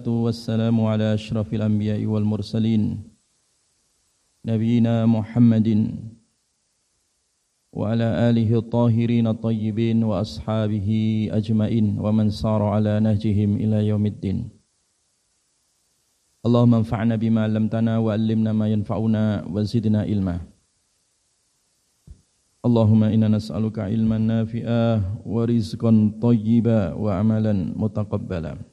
[0.00, 3.04] والسلام على أشرف الأنبياء والمرسلين
[4.48, 5.68] نبينا محمد
[7.72, 10.88] وعلى آله الطاهرين الطيبين وأصحابه
[11.32, 14.38] أجمعين ومن سار على نهجهم إلى يوم الدين.
[16.46, 20.40] اللهم انفعنا بما علمتنا وعلمنا ما ينفعنا وزدنا علما.
[22.62, 28.71] اللهم إنا نسألك علما نافعا ورزقا طيبا وعملا متقبلا.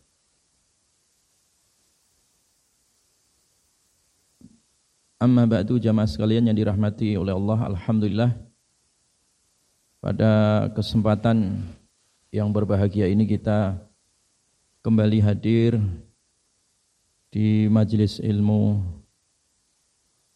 [5.19, 8.31] Amma ba'du jamaah sekalian yang dirahmati oleh Allah Alhamdulillah.
[9.99, 10.31] Pada
[10.71, 11.59] kesempatan
[12.31, 13.83] yang berbahagia ini kita
[14.79, 15.75] kembali hadir
[17.35, 18.79] di majelis ilmu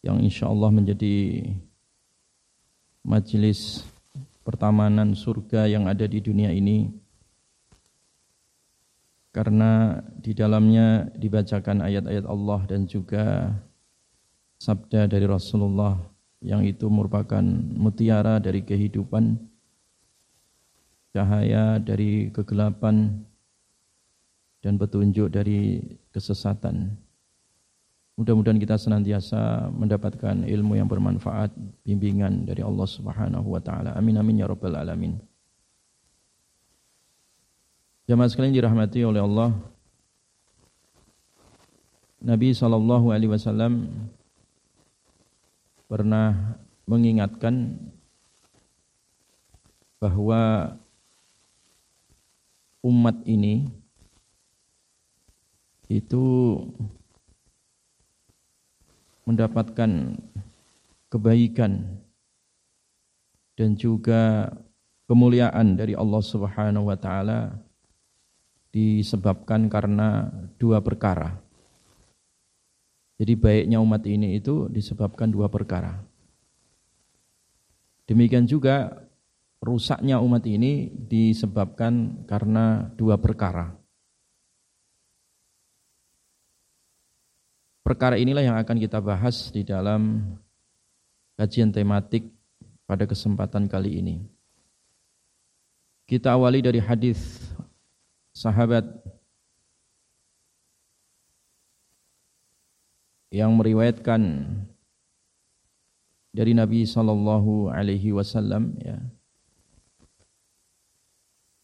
[0.04, 1.48] yang insya Allah menjadi
[3.00, 3.88] majelis
[4.44, 6.92] pertamanan surga yang ada di dunia ini.
[9.32, 13.48] Karena di dalamnya dibacakan ayat-ayat Allah dan juga
[14.64, 16.00] sabda dari Rasulullah
[16.40, 17.44] yang itu merupakan
[17.76, 19.36] mutiara dari kehidupan,
[21.12, 23.12] cahaya dari kegelapan,
[24.64, 26.96] dan petunjuk dari kesesatan.
[28.16, 31.52] Mudah-mudahan kita senantiasa mendapatkan ilmu yang bermanfaat,
[31.84, 33.92] bimbingan dari Allah Subhanahu wa taala.
[33.92, 35.20] Amin amin ya rabbal alamin.
[38.08, 39.52] Jamaah sekalian dirahmati oleh Allah.
[42.24, 43.88] Nabi sallallahu alaihi wasallam
[45.88, 47.76] pernah mengingatkan
[50.00, 50.74] bahwa
[52.84, 53.64] umat ini
[55.88, 56.60] itu
[59.24, 60.20] mendapatkan
[61.08, 62.00] kebaikan
[63.56, 64.52] dan juga
[65.08, 67.54] kemuliaan dari Allah Subhanahu wa taala
[68.74, 71.43] disebabkan karena dua perkara.
[73.14, 76.02] Jadi baiknya umat ini itu disebabkan dua perkara.
[78.04, 79.06] Demikian juga
[79.62, 83.72] rusaknya umat ini disebabkan karena dua perkara.
[87.84, 90.20] Perkara inilah yang akan kita bahas di dalam
[91.36, 92.28] kajian tematik
[92.88, 94.16] pada kesempatan kali ini.
[96.04, 97.40] Kita awali dari hadis
[98.36, 98.84] sahabat
[103.34, 104.46] yang meriwayatkan
[106.30, 109.02] dari Nabi sallallahu alaihi wasallam ya.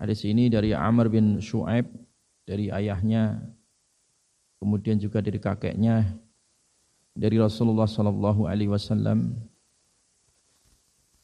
[0.03, 1.86] Hadis ini dari Amr bin Shu'aib
[2.42, 3.38] dari ayahnya
[4.58, 6.10] kemudian juga dari kakeknya
[7.14, 9.38] dari Rasulullah sallallahu alaihi wasallam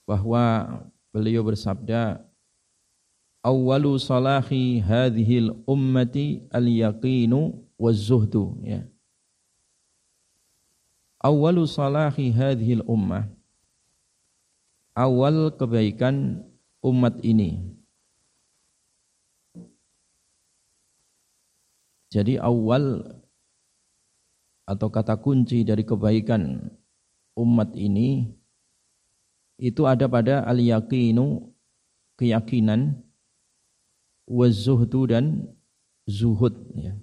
[0.07, 0.79] bahwa
[1.11, 2.23] beliau bersabda
[3.43, 8.87] awwalu salahi hadhil ummati al-yaqinu waz-zuhdu ya
[11.27, 13.27] Awalu salahi hadhil ummah.
[14.95, 16.47] Awal kebaikan
[16.87, 17.77] umat ini.
[22.15, 23.03] Jadi awal
[24.71, 26.71] atau kata kunci dari kebaikan
[27.37, 28.31] umat ini
[29.59, 31.53] itu ada pada al-yaqinu
[32.17, 33.03] keyakinan
[34.31, 35.55] wazuhdu dan
[36.09, 36.97] zuhud ya.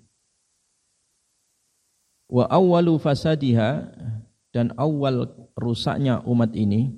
[2.34, 3.94] Wa awwalu fasadiha
[4.50, 6.90] dan awal rusaknya umat ini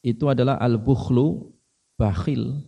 [0.00, 1.52] itu adalah al-bukhlu
[2.00, 2.64] bakhil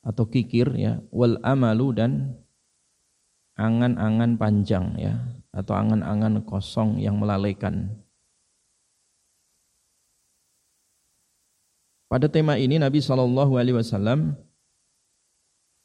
[0.00, 2.40] atau kikir ya wal amalu dan
[3.60, 5.20] angan-angan panjang ya
[5.52, 7.92] atau angan-angan kosong yang melalaikan.
[12.08, 13.04] Pada tema ini Nabi
[13.76, 14.40] Wasallam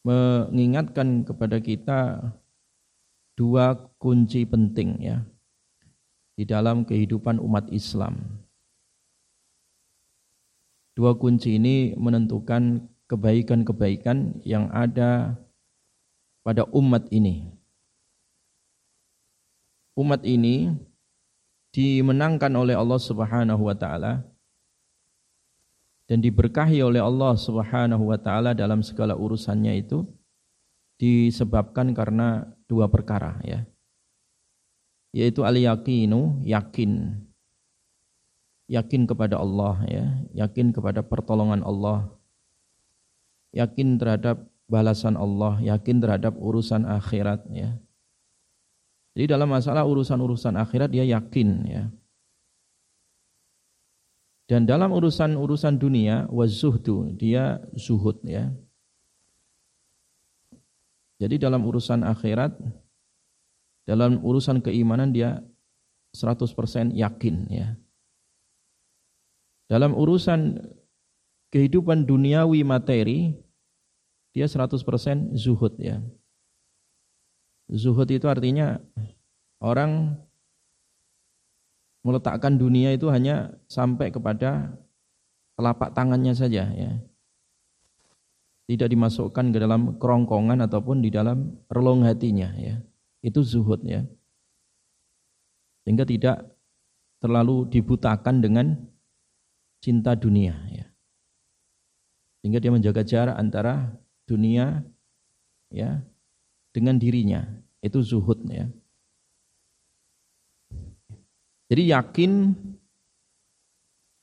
[0.07, 1.99] mengingatkan kepada kita
[3.37, 5.21] dua kunci penting ya
[6.33, 8.41] di dalam kehidupan umat Islam.
[10.97, 15.37] Dua kunci ini menentukan kebaikan-kebaikan yang ada
[16.41, 17.53] pada umat ini.
[19.93, 20.73] Umat ini
[21.69, 24.25] dimenangkan oleh Allah Subhanahu wa taala
[26.09, 30.09] dan diberkahi oleh Allah Subhanahu wa taala dalam segala urusannya itu
[30.97, 33.63] disebabkan karena dua perkara ya.
[35.15, 37.23] Yaitu al-yaqinu, yakin.
[38.67, 40.05] Yakin kepada Allah ya,
[40.35, 42.11] yakin kepada pertolongan Allah.
[43.55, 47.79] Yakin terhadap balasan Allah, yakin terhadap urusan akhirat ya.
[49.15, 51.83] Jadi dalam masalah urusan-urusan akhirat dia yakin ya.
[54.47, 58.51] Dan dalam urusan-urusan dunia wazuhdu dia zuhud ya
[61.17, 62.53] Jadi dalam urusan akhirat,
[63.89, 65.41] dalam urusan keimanan dia
[66.13, 67.73] 100% yakin ya.
[69.67, 70.61] Dalam urusan
[71.51, 73.35] kehidupan duniawi materi,
[74.31, 75.99] dia 100% zuhud ya.
[77.67, 78.79] Zuhud itu artinya
[79.59, 80.15] orang
[82.05, 84.71] meletakkan dunia itu hanya sampai kepada
[85.59, 86.91] telapak tangannya saja ya.
[88.67, 92.83] Tidak dimasukkan ke dalam kerongkongan ataupun di dalam relung hatinya ya.
[93.23, 94.03] Itu zuhud ya.
[95.87, 96.43] Sehingga tidak
[97.23, 98.75] terlalu dibutakan dengan
[99.79, 100.85] cinta dunia ya.
[102.43, 103.95] Sehingga dia menjaga jarak antara
[104.27, 104.83] dunia
[105.71, 106.03] ya
[106.75, 107.47] dengan dirinya.
[107.79, 108.67] Itu zuhud ya.
[111.67, 112.31] Jadi yakin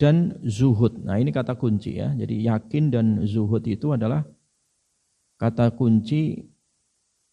[0.04, 1.00] dan zuhud.
[1.00, 2.12] Nah, ini kata kunci ya.
[2.12, 4.20] Jadi yakin dan zuhud itu adalah
[5.40, 6.44] kata kunci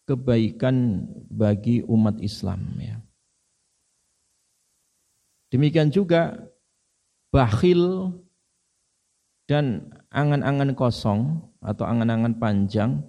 [0.08, 2.96] kebaikan bagi umat Islam ya.
[5.52, 6.48] Demikian juga
[7.28, 8.08] bakhil
[9.44, 13.04] dan angan-angan kosong atau angan-angan panjang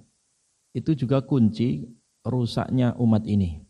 [0.76, 1.88] itu juga kunci
[2.28, 3.63] rusaknya umat ini.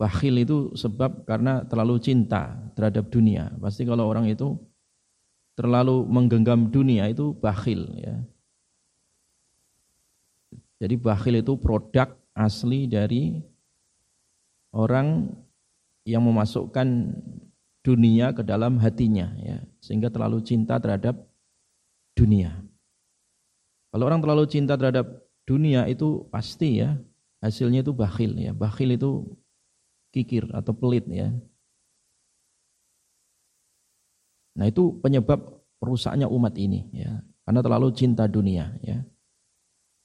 [0.00, 3.52] Bakhil itu sebab karena terlalu cinta terhadap dunia.
[3.60, 4.56] Pasti kalau orang itu
[5.60, 8.16] terlalu menggenggam dunia itu bakhil ya.
[10.80, 13.44] Jadi bakhil itu produk asli dari
[14.72, 15.28] orang
[16.08, 17.12] yang memasukkan
[17.84, 21.20] dunia ke dalam hatinya ya, sehingga terlalu cinta terhadap
[22.16, 22.56] dunia.
[23.92, 26.96] Kalau orang terlalu cinta terhadap dunia itu pasti ya
[27.44, 28.56] hasilnya itu bakhil ya.
[28.56, 29.28] Bakhil itu
[30.10, 31.30] kikir atau pelit ya.
[34.58, 35.40] Nah itu penyebab
[35.80, 39.00] rusaknya umat ini ya, karena terlalu cinta dunia ya.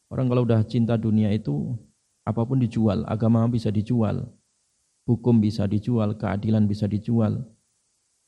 [0.07, 1.75] Orang kalau udah cinta dunia itu
[2.23, 4.29] apa pun dijual, agama bisa dijual,
[5.09, 7.41] hukum bisa dijual, keadilan bisa dijual,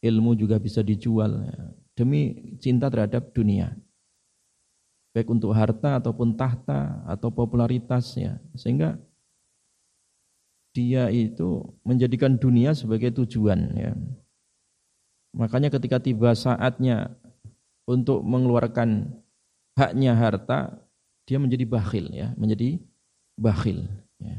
[0.01, 1.57] ilmu juga bisa dijual ya.
[1.97, 3.73] demi cinta terhadap dunia.
[5.17, 8.37] Baik untuk harta ataupun tahta atau popularitas ya.
[8.53, 9.01] Sehingga
[10.77, 13.97] dia itu menjadikan dunia sebagai tujuan ya.
[15.33, 17.17] Makanya ketika tiba saatnya
[17.89, 19.09] untuk mengeluarkan
[19.73, 20.77] haknya harta,
[21.25, 22.77] dia menjadi bakhil ya, menjadi
[23.33, 23.89] bakhil
[24.21, 24.37] ya.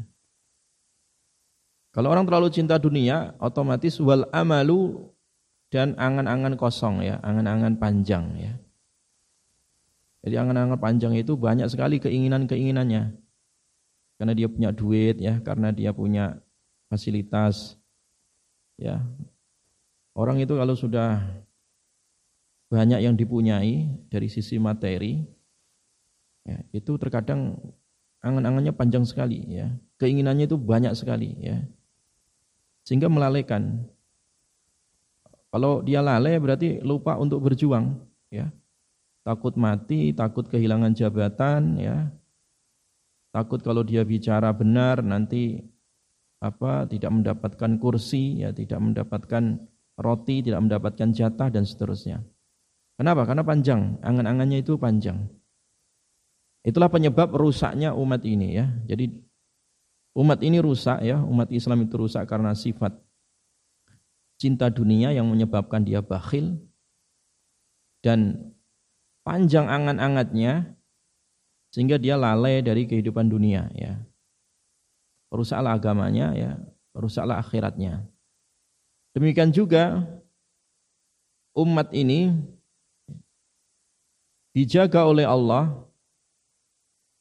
[1.90, 5.10] Kalau orang terlalu cinta dunia, otomatis wal amalu
[5.74, 8.54] dan angan-angan kosong ya, angan-angan panjang ya.
[10.22, 13.27] Jadi angan-angan panjang itu banyak sekali keinginan-keinginannya
[14.18, 16.42] karena dia punya duit ya, karena dia punya
[16.90, 17.78] fasilitas
[18.74, 18.98] ya.
[20.18, 21.22] Orang itu kalau sudah
[22.68, 25.22] banyak yang dipunyai dari sisi materi
[26.42, 27.54] ya, itu terkadang
[28.18, 29.70] angan-angannya panjang sekali ya.
[30.02, 31.62] Keinginannya itu banyak sekali ya.
[32.82, 33.86] Sehingga melalaikan.
[35.48, 37.96] Kalau dia lalai berarti lupa untuk berjuang
[38.28, 38.50] ya.
[39.24, 42.08] Takut mati, takut kehilangan jabatan ya,
[43.34, 45.60] takut kalau dia bicara benar nanti
[46.38, 49.58] apa tidak mendapatkan kursi ya tidak mendapatkan
[49.98, 52.22] roti tidak mendapatkan jatah dan seterusnya.
[52.98, 53.26] Kenapa?
[53.26, 53.98] Karena panjang.
[54.02, 55.26] Angan-angannya itu panjang.
[56.66, 58.66] Itulah penyebab rusaknya umat ini ya.
[58.90, 59.10] Jadi
[60.18, 61.22] umat ini rusak ya.
[61.22, 62.98] Umat Islam itu rusak karena sifat
[64.38, 66.58] cinta dunia yang menyebabkan dia bakhil.
[68.02, 68.50] Dan
[69.22, 70.77] panjang angan-angatnya
[71.68, 74.00] sehingga dia lalai dari kehidupan dunia ya.
[75.28, 76.52] Rusaklah agamanya ya.
[76.96, 78.08] Rusaklah akhiratnya.
[79.12, 80.08] Demikian juga
[81.52, 82.32] umat ini
[84.56, 85.84] dijaga oleh Allah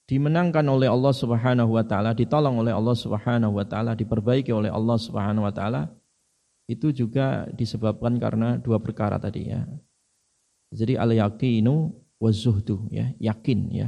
[0.08, 4.96] dimenangkan oleh Allah Subhanahu wa taala ditolong oleh Allah Subhanahu wa taala diperbaiki oleh Allah
[4.96, 5.92] Subhanahu wa taala
[6.72, 9.68] itu juga disebabkan karena dua perkara tadi ya.
[10.72, 13.12] Jadi al yaqinu wa zuhdu ya.
[13.20, 13.88] Yakin ya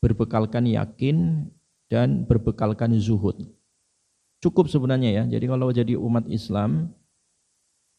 [0.00, 1.48] berbekalkan yakin
[1.92, 3.36] dan berbekalkan zuhud.
[4.40, 5.24] Cukup sebenarnya ya.
[5.28, 6.96] Jadi kalau jadi umat Islam,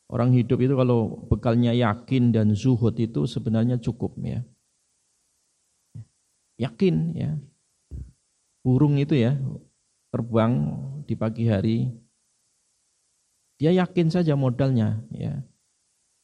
[0.09, 4.41] orang hidup itu kalau bekalnya yakin dan zuhud itu sebenarnya cukup ya.
[6.57, 7.31] Yakin ya.
[8.61, 9.37] Burung itu ya
[10.13, 10.53] terbang
[11.09, 11.89] di pagi hari
[13.57, 15.37] dia yakin saja modalnya ya.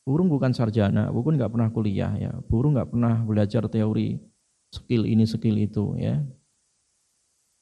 [0.01, 2.33] Burung bukan sarjana, burung nggak pernah kuliah ya.
[2.49, 4.17] Burung nggak pernah belajar teori
[4.73, 6.21] skill ini skill itu ya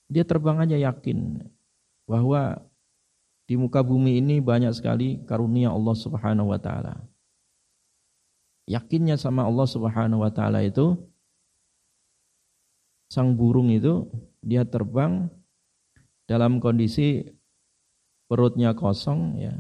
[0.10, 1.42] dia terbang aja yakin
[2.06, 2.62] bahwa
[3.46, 6.98] di muka bumi ini banyak sekali karunia Allah Subhanahu wa taala.
[8.66, 10.98] Yakinnya sama Allah Subhanahu wa taala itu
[13.10, 14.10] sang burung itu
[14.42, 15.30] dia terbang
[16.26, 17.22] dalam kondisi
[18.26, 19.54] perutnya kosong ya.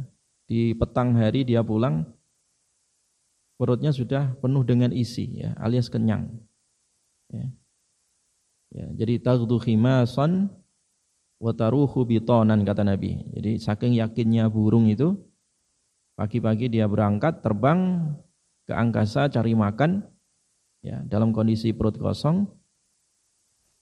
[0.45, 2.05] Di petang hari dia pulang
[3.57, 6.29] perutnya sudah penuh dengan isi ya, alias kenyang.
[7.33, 7.47] Ya.
[8.75, 10.51] Ya, jadi taghdu khimasan
[11.39, 13.23] wa taruhu bitonan kata Nabi.
[13.31, 15.15] Jadi saking yakinnya burung itu
[16.19, 18.11] pagi-pagi dia berangkat terbang
[18.65, 20.03] ke angkasa cari makan
[20.81, 22.47] ya dalam kondisi perut kosong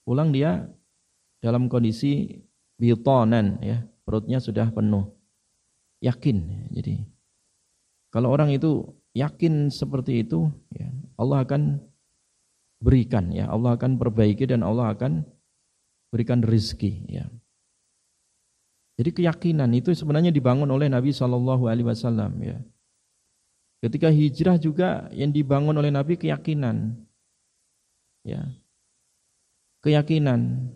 [0.04, 0.68] pulang dia
[1.40, 2.42] dalam kondisi
[2.76, 5.08] bitonan ya perutnya sudah penuh
[6.04, 7.00] yakin jadi
[8.12, 11.80] kalau orang itu yakin seperti itu ya Allah akan
[12.82, 15.26] berikan ya Allah akan perbaiki dan Allah akan
[16.10, 17.26] berikan rezeki ya
[18.94, 22.58] jadi keyakinan itu sebenarnya dibangun oleh Nabi Shallallahu Alaihi Wasallam ya
[23.84, 26.96] Ketika hijrah juga yang dibangun oleh Nabi keyakinan.
[28.24, 28.48] Ya.
[29.84, 30.72] Keyakinan.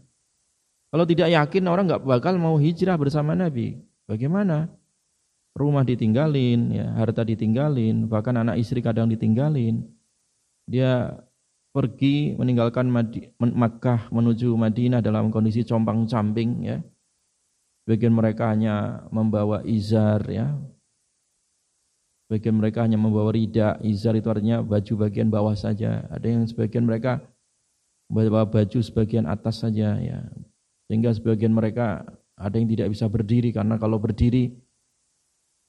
[0.92, 3.80] Kalau tidak yakin orang nggak bakal mau hijrah bersama Nabi.
[4.04, 4.68] Bagaimana?
[5.56, 9.88] Rumah ditinggalin, ya, harta ditinggalin, bahkan anak istri kadang ditinggalin.
[10.68, 11.16] Dia
[11.70, 16.78] pergi meninggalkan Madi, Makkah menuju Madinah dalam kondisi compang-camping ya.
[17.88, 20.52] Bagian mereka hanya membawa izar ya,
[22.28, 26.04] Sebagian mereka hanya membawa rida, izar itu artinya baju bagian bawah saja.
[26.12, 27.24] Ada yang sebagian mereka
[28.12, 30.28] membawa baju sebagian atas saja ya.
[30.92, 32.04] Sehingga sebagian mereka
[32.36, 34.52] ada yang tidak bisa berdiri karena kalau berdiri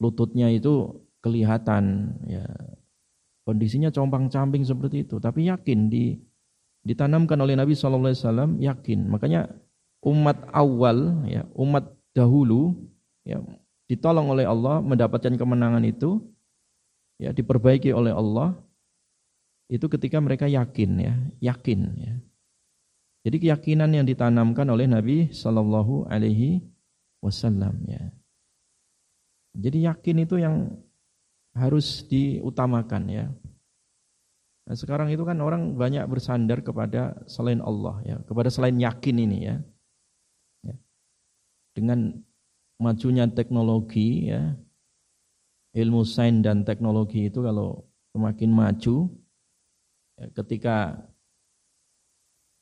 [0.04, 2.44] lututnya itu kelihatan ya.
[3.50, 6.14] Kondisinya compang-camping seperti itu, tapi yakin di
[6.86, 9.10] ditanamkan oleh Nabi wasallam yakin.
[9.10, 9.50] Makanya
[10.06, 12.78] umat awal ya, umat dahulu
[13.26, 13.42] ya
[13.90, 16.22] ditolong oleh Allah mendapatkan kemenangan itu
[17.18, 18.54] ya diperbaiki oleh Allah
[19.66, 22.14] itu ketika mereka yakin ya, yakin ya.
[23.26, 26.62] Jadi keyakinan yang ditanamkan oleh Nabi Shallallahu Alaihi
[27.18, 28.14] Wasallam ya.
[29.58, 30.70] Jadi yakin itu yang
[31.58, 33.26] harus diutamakan ya.
[34.70, 39.38] Nah, sekarang itu kan orang banyak bersandar kepada selain Allah ya, kepada selain yakin ini
[39.50, 39.58] ya.
[40.62, 40.76] ya.
[41.74, 42.14] Dengan
[42.78, 44.54] majunya teknologi ya,
[45.74, 47.82] ilmu sains dan teknologi itu kalau
[48.14, 49.10] semakin maju
[50.22, 51.02] ya, ketika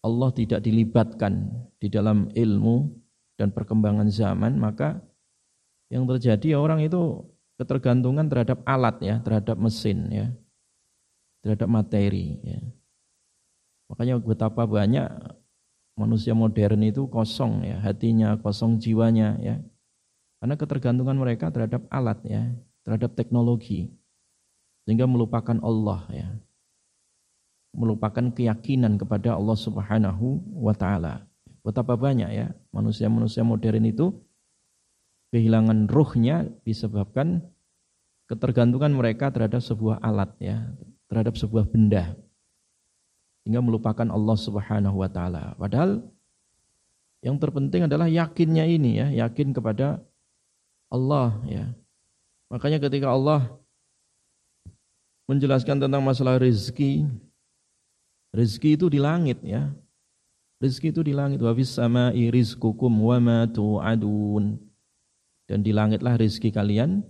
[0.03, 2.87] Allah tidak dilibatkan di dalam ilmu
[3.35, 5.03] dan perkembangan zaman maka
[5.91, 7.23] yang terjadi orang itu
[7.57, 10.27] ketergantungan terhadap alat ya, terhadap mesin ya,
[11.41, 12.61] terhadap materi ya.
[13.89, 15.07] Makanya betapa banyak
[15.97, 19.57] manusia modern itu kosong ya, hatinya kosong jiwanya ya.
[20.37, 22.45] Karena ketergantungan mereka terhadap alat ya
[22.87, 23.91] terhadap teknologi
[24.87, 26.29] sehingga melupakan Allah ya
[27.75, 31.27] melupakan keyakinan kepada Allah Subhanahu wa taala.
[31.61, 34.15] Betapa banyak ya manusia-manusia modern itu
[35.37, 37.45] kehilangan ruhnya disebabkan
[38.25, 40.65] ketergantungan mereka terhadap sebuah alat ya,
[41.05, 42.17] terhadap sebuah benda.
[43.45, 45.53] Sehingga melupakan Allah Subhanahu wa taala.
[45.61, 46.01] Padahal
[47.21, 50.01] yang terpenting adalah yakinnya ini ya, yakin kepada
[50.89, 51.69] Allah ya.
[52.49, 53.45] Makanya ketika Allah
[55.29, 57.05] menjelaskan tentang masalah rezeki,
[58.33, 59.69] rezeki itu di langit ya.
[60.57, 61.37] Rezeki itu di langit.
[61.37, 64.66] Wa fis sama'i rizqukum wa ma tu'adun.
[65.47, 67.07] Dan di langitlah rezeki kalian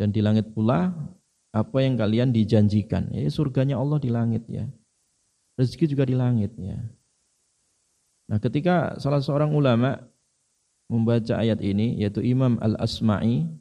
[0.00, 0.88] dan di langit pula
[1.52, 3.12] apa yang kalian dijanjikan.
[3.12, 4.64] Ya, surganya Allah di langit ya.
[5.60, 6.80] Rezeki juga di langit ya.
[8.32, 10.00] Nah, ketika salah seorang ulama
[10.88, 13.60] membaca ayat ini yaitu Imam Al-Asma'i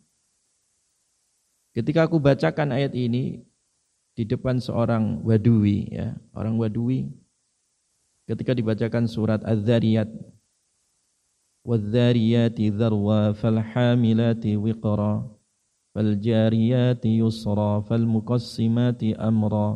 [1.69, 3.45] Ketika aku bacakan ayat ini
[4.17, 7.07] di depan seorang wadui ya, orang wadui
[8.25, 10.09] ketika dibacakan surat Az-Zariyat
[11.68, 15.14] وَالذَّارِيَاتِ ذَرْوَا فَالْحَامِلَاتِ وِقْرًا
[15.96, 19.68] فَالْجَارِيَاتِ يُسْرًا فَالْمُقَسِّمَاتِ أَمْرًا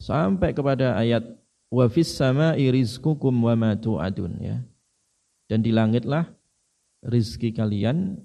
[0.00, 1.22] sampai kepada ayat
[1.68, 4.56] wa fis sama'i rizqukum wa ma tu'adun ya.
[5.46, 6.24] Dan di langitlah
[7.04, 8.16] rizki kalian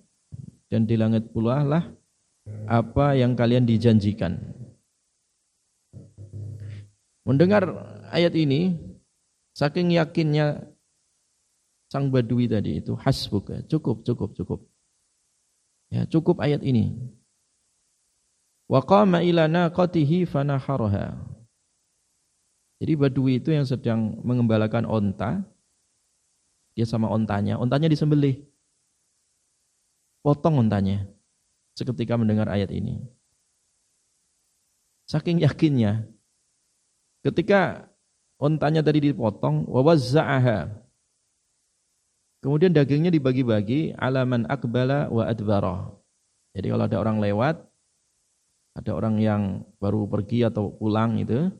[0.71, 1.83] dan di langit pula lah
[2.71, 4.39] apa yang kalian dijanjikan.
[7.25, 7.65] Mendengar
[8.13, 8.77] ayat ini,
[9.57, 10.68] saking yakinnya
[11.90, 14.60] sang badui tadi itu hasbuk, cukup, cukup, cukup.
[15.90, 16.94] Ya, cukup ayat ini.
[18.70, 21.18] Wa qama ila naqatihi fanaharaha.
[22.78, 25.42] Jadi badui itu yang sedang mengembalakan onta,
[26.78, 28.40] dia sama ontanya, ontanya disembelih
[30.22, 31.10] potong untanya
[31.74, 33.02] seketika mendengar ayat ini.
[35.10, 36.06] Saking yakinnya,
[37.26, 37.90] ketika
[38.38, 40.70] ontanya tadi dipotong, wawazza'aha.
[42.40, 45.92] Kemudian dagingnya dibagi-bagi alaman akbala wa adbara.
[46.56, 47.60] Jadi kalau ada orang lewat,
[48.80, 49.42] ada orang yang
[49.76, 51.52] baru pergi atau pulang itu,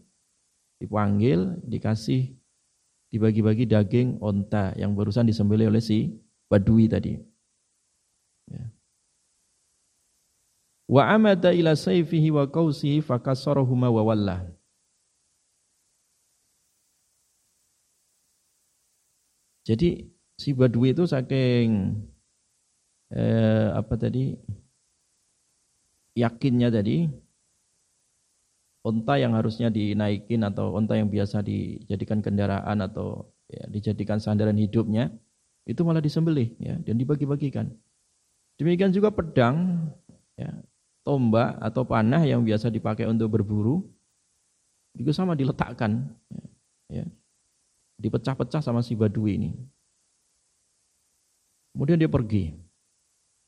[0.81, 2.33] dipanggil, dikasih,
[3.13, 6.17] dibagi-bagi daging onta yang barusan disembelih oleh si
[6.49, 7.21] badui tadi.
[8.49, 8.65] Ya.
[10.89, 14.49] Wa amada ila sayfihi wa qausihi fakasarahuma wa wallah.
[19.69, 20.09] Jadi
[20.41, 22.01] si Badui itu saking
[23.13, 24.33] eh, apa tadi
[26.17, 27.05] yakinnya tadi
[28.81, 35.13] onta yang harusnya dinaikin atau onta yang biasa dijadikan kendaraan atau ya, dijadikan sandaran hidupnya
[35.69, 37.69] itu malah disembelih ya dan dibagi-bagikan.
[38.57, 39.89] Demikian juga pedang
[40.41, 40.49] ya,
[41.05, 43.85] tombak atau panah yang biasa dipakai untuk berburu
[44.97, 47.05] juga sama diletakkan ya, ya
[48.01, 49.53] dipecah-pecah sama si badui ini.
[51.75, 52.55] Kemudian dia pergi.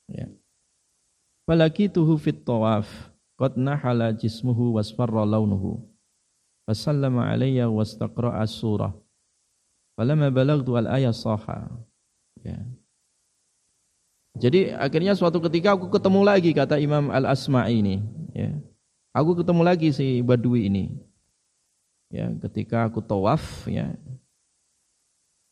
[0.07, 0.27] Ya.
[1.43, 2.87] Falaki tuhu fit tawaf
[3.35, 5.83] qad nahala jismuhu wasfarra launuhu.
[6.63, 8.95] Fasallama alayya wastaqra'a surah.
[9.99, 11.67] Falamma balagtu al-ayah saha.
[12.39, 12.63] Ya.
[14.33, 18.01] Jadi akhirnya suatu ketika aku ketemu lagi kata Imam Al-Asma'i ini,
[18.33, 18.49] ya.
[19.13, 20.89] Aku ketemu lagi si Badui ini.
[22.09, 23.93] Ya, ketika aku tawaf ya.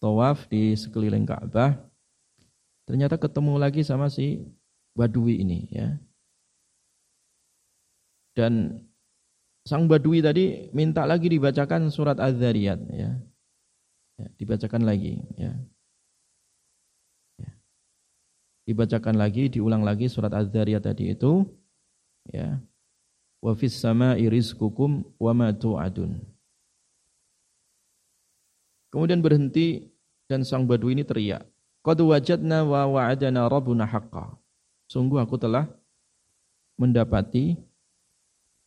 [0.01, 1.78] Tawaf di sekeliling Ka'bah,
[2.91, 4.43] Ternyata ketemu lagi sama si
[5.00, 5.95] Badui ini ya.
[8.36, 8.83] Dan
[9.63, 13.15] sang Badui tadi minta lagi dibacakan surat Az-Zariyat ya.
[14.19, 14.27] ya.
[14.36, 15.55] dibacakan lagi ya.
[17.39, 17.51] ya.
[18.67, 21.48] Dibacakan lagi, diulang lagi surat Az-Zariyat tadi itu
[22.27, 22.60] ya.
[23.39, 26.19] Wa fis sama'i rizqukum wa ma tu'adun.
[28.91, 29.88] Kemudian berhenti
[30.27, 31.48] dan sang Badui ini teriak,
[31.82, 34.38] Qad wajadna wa wa'adana rabbuna haqqa.
[34.86, 35.65] Sungguh aku telah
[36.78, 37.58] mendapati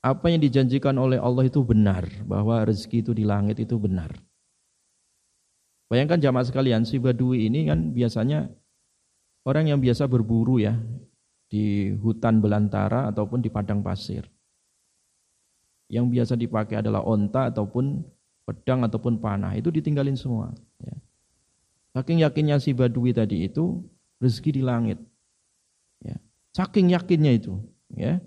[0.05, 4.13] apa yang dijanjikan oleh Allah itu benar, bahwa rezeki itu di langit itu benar.
[5.89, 8.51] Bayangkan jamaah sekalian, si Badui ini kan biasanya
[9.47, 10.75] orang yang biasa berburu ya
[11.49, 14.27] di hutan belantara ataupun di padang pasir.
[15.87, 18.03] Yang biasa dipakai adalah onta ataupun
[18.45, 20.53] pedang ataupun panah, itu ditinggalin semua.
[20.83, 20.97] Ya.
[21.95, 23.87] Saking yakinnya si Badui tadi itu
[24.19, 24.99] rezeki di langit.
[26.03, 26.19] Ya.
[26.51, 27.63] Saking yakinnya itu,
[27.95, 28.19] ya.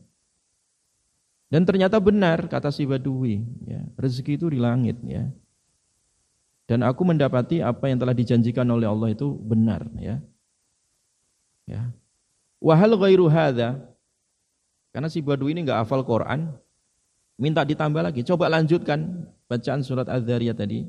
[1.51, 3.83] Dan ternyata benar kata si Badui, ya.
[3.99, 5.27] Rezeki itu di langit, ya.
[6.67, 10.23] Dan aku mendapati apa yang telah dijanjikan oleh Allah itu benar, ya.
[11.67, 11.91] Ya.
[12.63, 13.83] Wahal ghairu hadza.
[14.95, 16.55] Karena si Badui ini enggak hafal Quran,
[17.35, 18.23] minta ditambah lagi.
[18.23, 20.87] Coba lanjutkan bacaan surat Az-Zariyat tadi.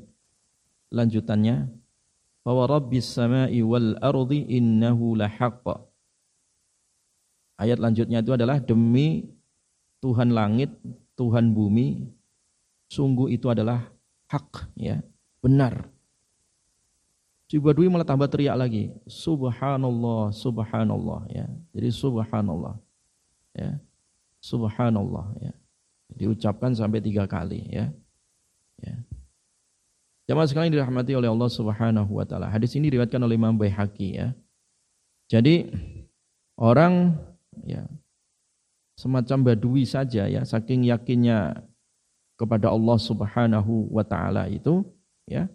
[0.89, 1.69] Lanjutannya,
[2.99, 5.65] sama'i wal ardi innahu lahaqq.
[7.59, 9.27] Ayat lanjutnya itu adalah demi
[9.99, 10.71] Tuhan langit,
[11.19, 12.07] Tuhan bumi,
[12.87, 13.83] sungguh itu adalah
[14.31, 15.03] hak ya,
[15.43, 15.91] benar.
[17.49, 21.49] Si Badui malah tambah teriak lagi, subhanallah, subhanallah ya.
[21.73, 22.77] Jadi subhanallah.
[23.57, 23.81] Ya.
[24.37, 25.53] Subhanallah ya.
[26.13, 27.89] Diucapkan sampai tiga kali ya.
[28.85, 28.95] Ya.
[30.29, 32.53] Jamaah sekalian dirahmati oleh Allah Subhanahu wa taala.
[32.53, 34.37] Hadis ini diriwayatkan oleh Imam Baihaqi ya.
[35.25, 35.73] Jadi
[36.53, 37.17] orang
[37.65, 37.89] ya
[38.93, 41.65] semacam badui saja ya, saking yakinnya
[42.37, 44.85] kepada Allah Subhanahu wa taala itu
[45.25, 45.49] ya.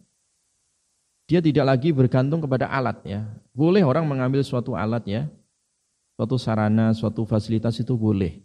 [1.30, 3.30] Dia tidak lagi bergantung kepada alat ya.
[3.54, 5.30] Boleh orang mengambil suatu alat ya.
[6.18, 8.42] Suatu sarana, suatu fasilitas itu boleh.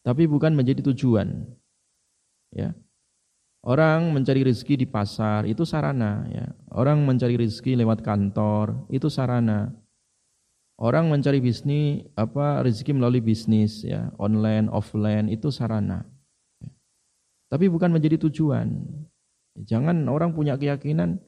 [0.00, 1.44] Tapi bukan menjadi tujuan.
[2.56, 2.72] Ya.
[3.60, 6.48] Orang mencari rezeki di pasar itu sarana ya.
[6.72, 9.68] Orang mencari rezeki lewat kantor itu sarana.
[10.80, 16.08] Orang mencari bisnis apa rezeki melalui bisnis ya, online, offline itu sarana.
[17.52, 18.80] Tapi bukan menjadi tujuan.
[19.60, 21.20] Jangan orang punya keyakinan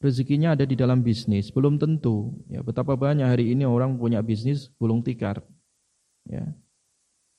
[0.00, 2.32] rezekinya ada di dalam bisnis, belum tentu.
[2.48, 5.42] Ya, betapa banyak hari ini orang punya bisnis gulung tikar.
[6.24, 6.48] Ya.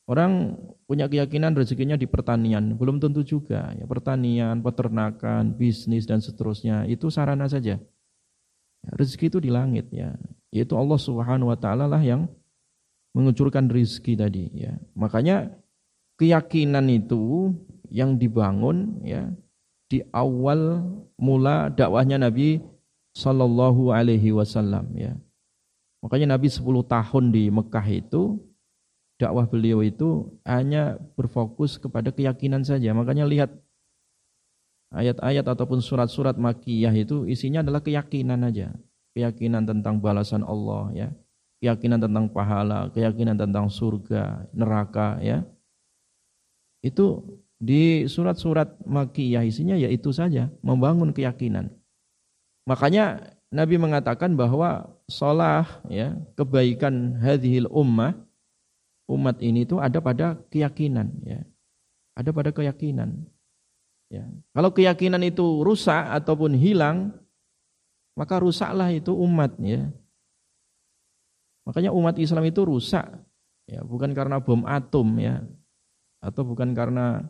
[0.09, 0.57] Orang
[0.89, 3.69] punya keyakinan rezekinya di pertanian, belum tentu juga.
[3.77, 7.77] Ya, pertanian, peternakan, bisnis dan seterusnya itu sarana saja.
[8.81, 10.17] Ya, rezeki itu di langit ya.
[10.49, 12.25] Yaitu Allah Subhanahu wa taala lah yang
[13.13, 14.73] mengucurkan rezeki tadi ya.
[14.97, 15.53] Makanya
[16.17, 17.53] keyakinan itu
[17.93, 19.29] yang dibangun ya
[19.93, 20.89] di awal
[21.21, 22.65] mula dakwahnya Nabi
[23.13, 25.13] sallallahu alaihi wasallam ya.
[26.01, 28.41] Makanya Nabi 10 tahun di Mekah itu
[29.19, 32.95] dakwah beliau itu hanya berfokus kepada keyakinan saja.
[32.95, 33.51] Makanya lihat
[34.95, 38.71] ayat-ayat ataupun surat-surat makiyah itu isinya adalah keyakinan aja.
[39.11, 41.09] Keyakinan tentang balasan Allah ya.
[41.59, 45.43] Keyakinan tentang pahala, keyakinan tentang surga, neraka ya.
[46.79, 47.27] Itu
[47.59, 51.67] di surat-surat makiyah isinya ya itu saja, membangun keyakinan.
[52.63, 58.15] Makanya Nabi mengatakan bahwa solah ya, kebaikan hadhil ummah
[59.09, 61.41] umat ini itu ada pada keyakinan ya.
[62.13, 63.25] Ada pada keyakinan.
[64.13, 64.25] Ya.
[64.53, 67.13] Kalau keyakinan itu rusak ataupun hilang,
[68.13, 69.89] maka rusaklah itu umat ya.
[71.65, 73.05] Makanya umat Islam itu rusak
[73.69, 75.45] ya, bukan karena bom atom ya
[76.19, 77.23] atau bukan karena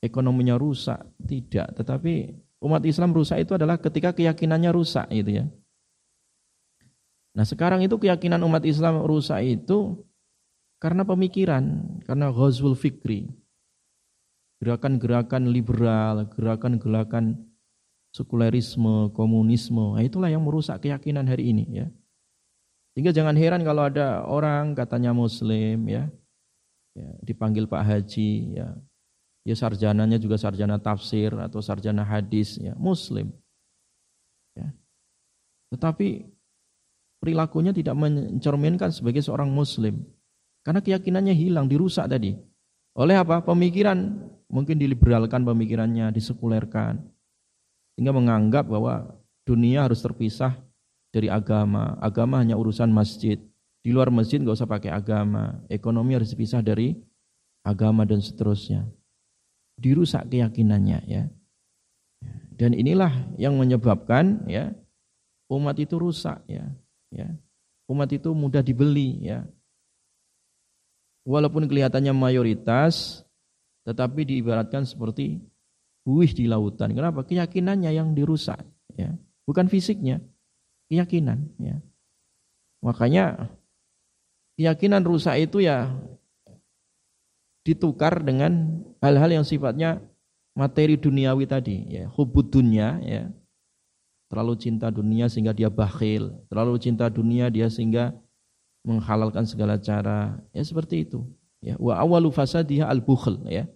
[0.00, 2.34] ekonominya rusak, tidak, tetapi
[2.64, 5.46] umat Islam rusak itu adalah ketika keyakinannya rusak gitu ya.
[7.30, 10.02] Nah, sekarang itu keyakinan umat Islam rusak itu
[10.80, 11.64] karena pemikiran,
[12.08, 13.28] karena ghazwul fikri
[14.60, 17.48] gerakan-gerakan liberal, gerakan-gerakan
[18.12, 21.86] sekulerisme, komunisme, nah itulah yang merusak keyakinan hari ini ya.
[22.92, 26.10] Sehingga jangan heran kalau ada orang katanya muslim ya,
[26.92, 28.68] ya dipanggil Pak Haji ya.
[29.40, 33.32] Ya sarjananya juga sarjana tafsir atau sarjana hadis ya, muslim.
[34.52, 34.68] Ya.
[35.72, 36.28] Tetapi
[37.24, 40.04] perilakunya tidak mencerminkan sebagai seorang muslim.
[40.60, 42.36] Karena keyakinannya hilang, dirusak tadi.
[42.96, 43.40] Oleh apa?
[43.40, 43.96] Pemikiran
[44.50, 47.00] mungkin diliberalkan pemikirannya, disekulerkan.
[47.96, 49.16] Sehingga menganggap bahwa
[49.48, 50.58] dunia harus terpisah
[51.10, 51.96] dari agama.
[51.98, 53.40] Agama hanya urusan masjid.
[53.80, 55.58] Di luar masjid nggak usah pakai agama.
[55.72, 56.92] Ekonomi harus dipisah dari
[57.64, 58.84] agama dan seterusnya.
[59.80, 61.24] Dirusak keyakinannya ya.
[62.52, 64.76] Dan inilah yang menyebabkan ya
[65.48, 66.68] umat itu rusak ya.
[67.08, 67.32] ya.
[67.88, 69.48] Umat itu mudah dibeli ya.
[71.30, 73.22] Walaupun kelihatannya mayoritas,
[73.86, 75.38] tetapi diibaratkan seperti
[76.02, 76.90] buih di lautan.
[76.90, 77.22] Kenapa?
[77.22, 78.58] Keyakinannya yang dirusak,
[78.98, 79.14] ya.
[79.46, 80.18] Bukan fisiknya,
[80.90, 81.78] keyakinan, ya.
[82.82, 83.46] Makanya
[84.58, 85.94] keyakinan rusak itu ya
[87.62, 90.02] ditukar dengan hal-hal yang sifatnya
[90.58, 92.10] materi duniawi tadi, ya.
[92.10, 93.30] Hubud dunia, ya.
[94.26, 98.14] Terlalu cinta dunia sehingga dia bakhil, terlalu cinta dunia dia sehingga
[98.86, 101.24] menghalalkan segala cara, ya seperti itu.
[101.60, 103.68] Ya, wa awalu fasadiha al-bukhl ya.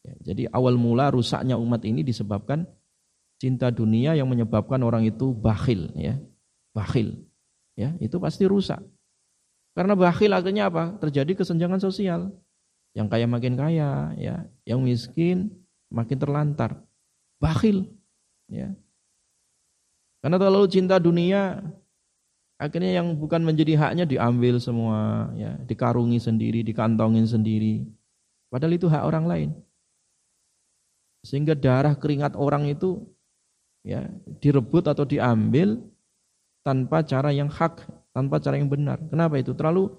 [0.00, 0.14] ya.
[0.32, 2.64] Jadi awal mula rusaknya umat ini disebabkan
[3.36, 6.16] cinta dunia yang menyebabkan orang itu bakhil ya.
[6.72, 7.28] Bakhil.
[7.76, 8.80] Ya, itu pasti rusak.
[9.72, 10.96] Karena bakhil akhirnya apa?
[11.00, 12.32] Terjadi kesenjangan sosial.
[12.92, 15.52] Yang kaya makin kaya, ya, yang miskin
[15.88, 16.82] makin terlantar.
[17.40, 17.88] Bakhil,
[18.50, 18.74] ya.
[20.20, 21.64] Karena terlalu cinta dunia,
[22.60, 27.88] Akhirnya yang bukan menjadi haknya diambil semua, ya, dikarungi sendiri, dikantongin sendiri.
[28.52, 29.50] Padahal itu hak orang lain.
[31.24, 33.00] Sehingga darah keringat orang itu
[33.80, 34.12] ya
[34.44, 35.80] direbut atau diambil
[36.60, 37.80] tanpa cara yang hak,
[38.12, 39.00] tanpa cara yang benar.
[39.08, 39.56] Kenapa itu?
[39.56, 39.96] Terlalu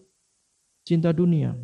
[0.86, 1.58] cinta dunia.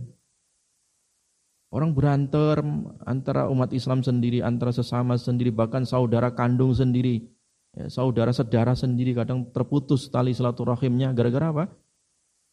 [1.69, 7.36] Orang berantem antara umat Islam sendiri, antara sesama sendiri, bahkan saudara kandung sendiri
[7.77, 11.65] Ya, saudara sedara sendiri kadang terputus tali silaturahimnya gara-gara apa?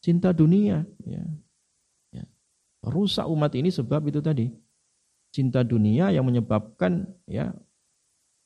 [0.04, 0.84] Cinta dunia.
[1.00, 1.24] Ya.
[2.12, 2.28] Ya.
[2.84, 4.52] Rusak umat ini sebab itu tadi.
[5.32, 7.56] Cinta dunia yang menyebabkan ya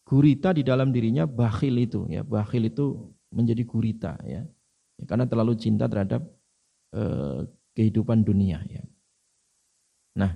[0.07, 2.07] gurita di dalam dirinya bakhil itu.
[2.07, 4.15] Ya, bakhil itu menjadi gurita.
[4.23, 4.47] Ya.
[5.03, 6.23] ya karena terlalu cinta terhadap
[6.95, 7.43] eh,
[7.75, 8.63] kehidupan dunia.
[8.71, 8.87] Ya.
[10.15, 10.31] Nah,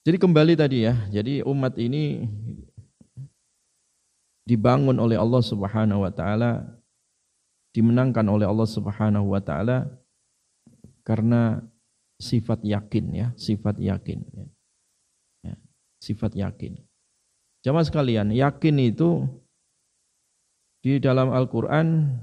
[0.00, 0.96] jadi kembali tadi ya.
[1.12, 2.24] Jadi umat ini
[4.50, 6.66] dibangun oleh Allah Subhanahu wa taala
[7.70, 9.86] dimenangkan oleh Allah Subhanahu wa taala
[11.06, 11.62] karena
[12.18, 14.46] sifat yakin ya, sifat yakin ya.
[15.46, 15.54] ya
[16.02, 16.82] sifat yakin.
[17.62, 19.22] Jamaah sekalian, yakin itu
[20.82, 22.18] di dalam Al-Qur'an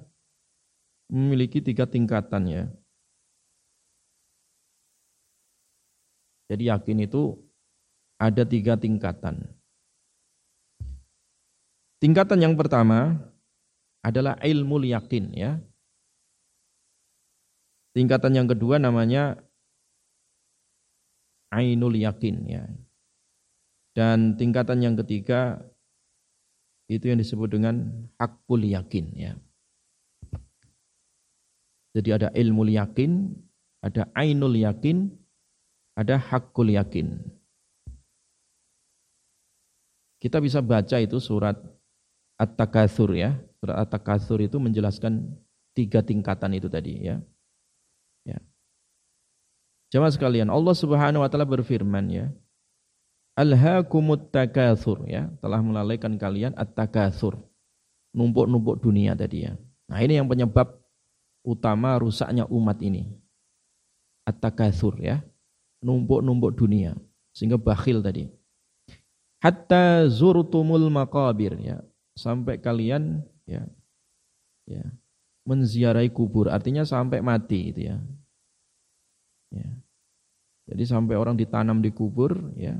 [1.07, 2.63] memiliki tiga tingkatan ya.
[6.51, 7.39] Jadi yakin itu
[8.19, 9.56] ada tiga tingkatan.
[11.97, 13.17] Tingkatan yang pertama
[14.05, 15.57] adalah ilmu yakin ya.
[17.97, 19.41] Tingkatan yang kedua namanya
[21.49, 22.63] ainul yakin ya.
[23.97, 25.57] Dan tingkatan yang ketiga
[26.85, 29.33] itu yang disebut dengan hakul yakin ya.
[31.97, 33.33] Jadi ada ilmu yakin,
[33.81, 35.09] ada ainul yakin,
[35.97, 37.17] ada hakul yakin.
[40.21, 41.57] Kita bisa baca itu surat
[42.37, 43.37] At-Takatsur ya.
[43.57, 45.33] Surat At-Takatsur itu menjelaskan
[45.73, 47.17] tiga tingkatan itu tadi ya.
[48.25, 48.41] Ya.
[49.93, 52.25] Jemaah sekalian, Allah Subhanahu wa taala berfirman ya.
[53.37, 57.37] alhaakumut takatsur ya, telah melalaikan kalian at-takatsur.
[58.17, 59.53] Numpuk-numpuk dunia tadi ya.
[59.85, 60.81] Nah, ini yang penyebab
[61.45, 63.05] utama rusaknya umat ini.
[64.25, 65.21] At-takatsur ya.
[65.85, 66.97] Numpuk-numpuk dunia
[67.37, 68.25] sehingga bakhil tadi.
[69.37, 71.77] Hatta zurtumul maqabir ya,
[72.17, 73.63] sampai kalian ya
[74.65, 74.83] ya
[75.47, 77.97] menziarahi kubur artinya sampai mati itu ya.
[79.55, 79.69] Ya.
[80.67, 82.75] Jadi sampai orang ditanam di kubur ya.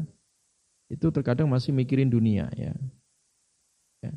[0.91, 2.75] Itu terkadang masih mikirin dunia ya.
[4.03, 4.11] ya.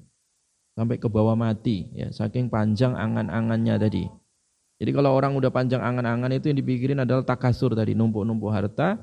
[0.75, 4.05] Sampai ke bawah mati ya, saking panjang angan-angannya tadi.
[4.83, 8.97] Jadi kalau orang udah panjang angan-angan itu yang dipikirin adalah takasur tadi, numpuk-numpuk harta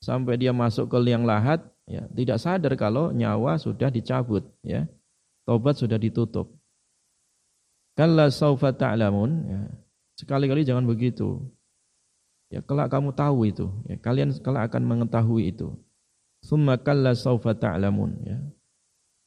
[0.00, 4.88] sampai dia masuk ke liang lahat ya, tidak sadar kalau nyawa sudah dicabut ya.
[5.44, 6.56] Tobat sudah ditutup.
[7.94, 9.60] Kalla saufa ta'lamun ya.
[10.18, 11.44] Sekali-kali jangan begitu.
[12.52, 15.74] Ya kelak kamu tahu itu, ya kalian kelak akan mengetahui itu.
[16.44, 18.38] Summa kalla saufa ta'lamun ya.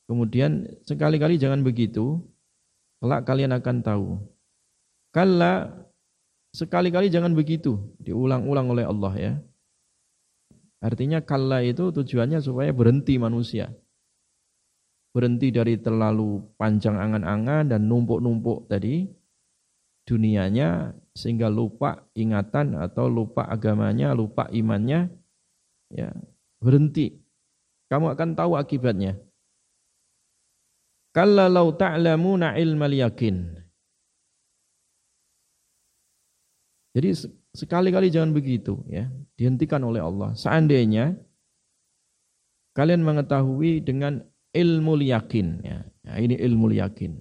[0.08, 2.24] Kemudian sekali-kali jangan begitu,
[3.04, 4.08] kelak kalian akan tahu.
[5.12, 5.68] Kalla
[6.56, 9.34] sekali-kali jangan begitu, diulang-ulang oleh Allah ya.
[10.80, 13.74] Artinya kalla itu tujuannya supaya berhenti manusia.
[15.16, 19.08] Berhenti dari terlalu panjang angan-angan dan numpuk-numpuk tadi
[20.08, 25.12] dunianya sehingga lupa ingatan atau lupa agamanya, lupa imannya,
[25.92, 26.14] ya
[26.64, 27.18] berhenti.
[27.92, 29.20] Kamu akan tahu akibatnya.
[31.16, 33.58] Kalau ta'lamuna ilmal yakin.
[36.94, 37.10] Jadi
[37.58, 40.38] sekali-kali jangan begitu ya, dihentikan oleh Allah.
[40.38, 41.18] Seandainya
[42.78, 44.22] kalian mengetahui dengan
[44.58, 45.86] ilmu yakin ya.
[46.02, 47.14] ya ini ilmu yakin.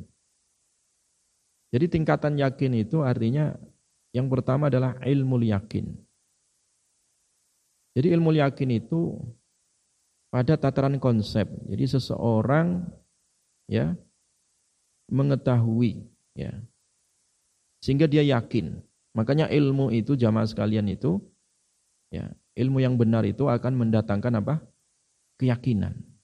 [1.76, 3.52] Jadi tingkatan yakin itu artinya
[4.16, 5.92] yang pertama adalah ilmu yakin.
[7.96, 9.12] Jadi ilmu yakin itu
[10.32, 11.44] pada tataran konsep.
[11.68, 12.84] Jadi seseorang
[13.68, 13.92] ya
[15.12, 16.00] mengetahui
[16.32, 16.52] ya
[17.84, 18.80] sehingga dia yakin.
[19.16, 21.20] Makanya ilmu itu jamaah sekalian itu
[22.12, 24.54] ya ilmu yang benar itu akan mendatangkan apa?
[25.36, 26.15] keyakinan.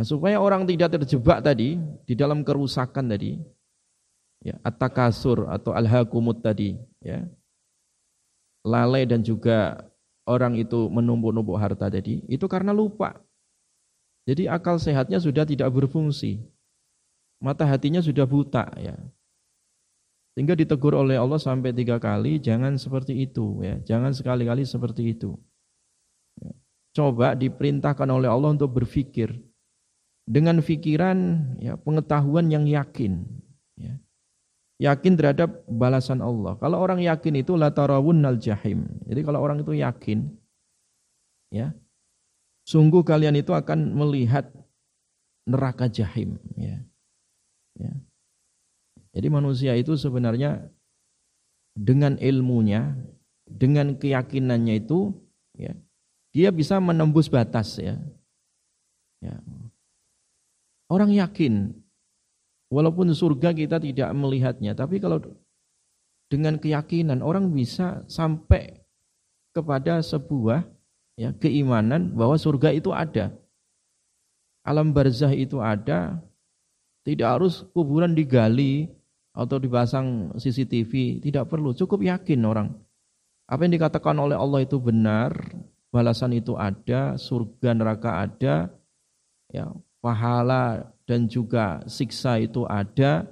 [0.00, 1.76] Nah, supaya orang tidak terjebak tadi
[2.08, 3.36] di dalam kerusakan tadi,
[4.40, 6.72] ya at-takasur atau al-hakumut tadi
[7.04, 7.20] ya.
[8.64, 9.76] Lalai dan juga
[10.24, 13.20] orang itu menumpuk-numpuk harta tadi itu karena lupa.
[14.24, 16.48] Jadi akal sehatnya sudah tidak berfungsi.
[17.36, 18.96] Mata hatinya sudah buta ya.
[20.32, 23.76] Sehingga ditegur oleh Allah sampai tiga kali jangan seperti itu ya.
[23.84, 25.36] Jangan sekali-kali seperti itu.
[26.40, 26.56] Ya.
[26.96, 29.49] coba diperintahkan oleh Allah untuk berpikir
[30.30, 31.18] dengan pikiran
[31.58, 33.26] ya pengetahuan yang yakin
[33.74, 33.98] ya
[34.80, 36.56] yakin terhadap balasan Allah.
[36.56, 38.88] Kalau orang yakin itu la tarawunnal jahim.
[39.04, 40.24] Jadi kalau orang itu yakin
[41.52, 41.76] ya,
[42.64, 44.48] sungguh kalian itu akan melihat
[45.44, 46.80] neraka jahim ya.
[47.76, 47.92] Ya.
[49.12, 50.64] Jadi manusia itu sebenarnya
[51.76, 52.96] dengan ilmunya,
[53.44, 55.12] dengan keyakinannya itu
[55.60, 55.76] ya,
[56.32, 58.00] dia bisa menembus batas ya.
[59.20, 59.36] Ya.
[60.90, 61.80] Orang yakin
[62.70, 65.18] Walaupun surga kita tidak melihatnya, tapi kalau
[66.30, 68.78] dengan keyakinan orang bisa sampai
[69.50, 70.62] kepada sebuah
[71.18, 73.34] ya, keimanan bahwa surga itu ada.
[74.62, 76.22] Alam barzah itu ada,
[77.02, 78.86] tidak harus kuburan digali
[79.34, 82.70] atau dipasang CCTV, tidak perlu, cukup yakin orang.
[83.50, 85.34] Apa yang dikatakan oleh Allah itu benar,
[85.90, 88.70] balasan itu ada, surga neraka ada,
[89.50, 93.28] ya, pahala dan juga siksa itu ada,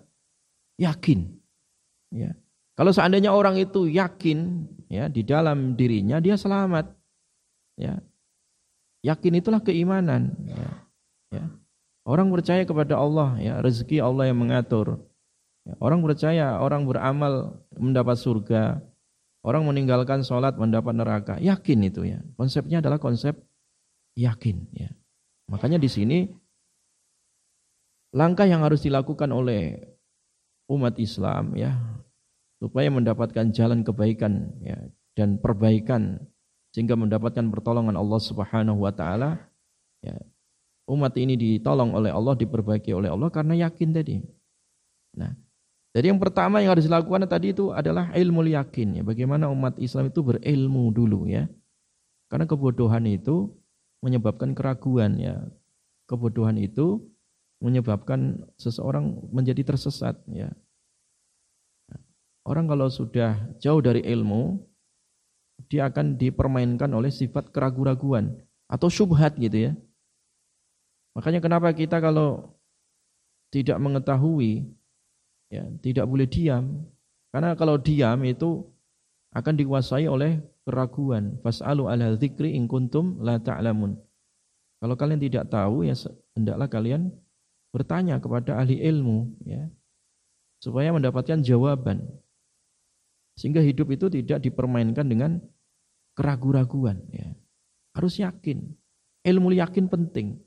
[0.77, 1.29] yakin.
[2.13, 2.33] Ya.
[2.79, 6.95] Kalau seandainya orang itu yakin ya di dalam dirinya dia selamat.
[7.75, 7.99] Ya.
[9.03, 10.37] Yakin itulah keimanan.
[10.47, 10.71] Ya.
[11.35, 11.45] Ya.
[12.09, 15.03] Orang percaya kepada Allah, ya rezeki Allah yang mengatur.
[15.67, 15.75] Ya.
[15.83, 18.81] Orang percaya orang beramal mendapat surga.
[19.43, 21.35] Orang meninggalkan sholat mendapat neraka.
[21.39, 22.19] Yakin itu ya.
[22.35, 23.39] Konsepnya adalah konsep
[24.19, 24.67] yakin.
[24.75, 24.91] Ya.
[25.47, 26.19] Makanya di sini
[28.15, 29.77] langkah yang harus dilakukan oleh
[30.69, 31.77] umat Islam ya
[32.59, 34.79] supaya mendapatkan jalan kebaikan ya
[35.15, 36.21] dan perbaikan
[36.73, 39.49] sehingga mendapatkan pertolongan Allah Subhanahu wa taala
[40.05, 40.17] ya
[40.89, 44.25] umat ini ditolong oleh Allah diperbaiki oleh Allah karena yakin tadi.
[45.21, 45.33] Nah,
[45.93, 50.09] jadi yang pertama yang harus dilakukan tadi itu adalah ilmu yakin ya bagaimana umat Islam
[50.09, 51.45] itu berilmu dulu ya.
[52.29, 53.53] Karena kebodohan itu
[54.05, 55.49] menyebabkan keraguan ya.
[56.09, 57.05] Kebodohan itu
[57.59, 60.51] menyebabkan seseorang menjadi tersesat ya.
[62.47, 64.57] Orang kalau sudah jauh dari ilmu
[65.69, 68.39] dia akan dipermainkan oleh sifat keraguan-raguan.
[68.69, 69.73] atau syubhat gitu ya.
[71.17, 72.53] Makanya kenapa kita kalau
[73.49, 74.69] tidak mengetahui
[75.49, 76.85] ya tidak boleh diam.
[77.33, 78.69] Karena kalau diam itu
[79.33, 81.41] akan dikuasai oleh keraguan.
[81.41, 83.97] Fas'alu ala dzikri in kuntum la ta'lamun.
[84.85, 85.97] Kalau kalian tidak tahu ya
[86.37, 87.09] hendaklah kalian
[87.71, 89.69] bertanya kepada ahli ilmu ya
[90.59, 92.03] supaya mendapatkan jawaban.
[93.39, 95.39] Sehingga hidup itu tidak dipermainkan dengan
[96.19, 97.31] keraguan-raguan ya.
[97.95, 98.75] Harus yakin.
[99.23, 100.43] Ilmu yakin penting.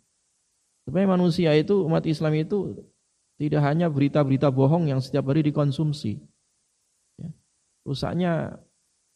[0.83, 2.75] Supaya manusia itu umat Islam itu
[3.39, 6.19] tidak hanya berita-berita bohong yang setiap hari dikonsumsi.
[7.15, 7.29] Ya.
[7.87, 8.59] Rusaknya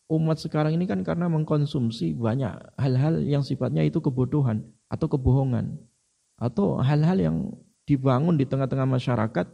[0.07, 5.75] umat sekarang ini kan karena mengkonsumsi banyak hal-hal yang sifatnya itu kebodohan atau kebohongan
[6.37, 7.37] atau hal-hal yang
[7.85, 9.47] dibangun di tengah-tengah masyarakat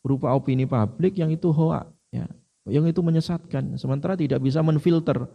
[0.00, 2.24] berupa opini publik yang itu hoa, ya,
[2.64, 3.76] yang itu menyesatkan.
[3.76, 5.28] Sementara tidak bisa menfilter,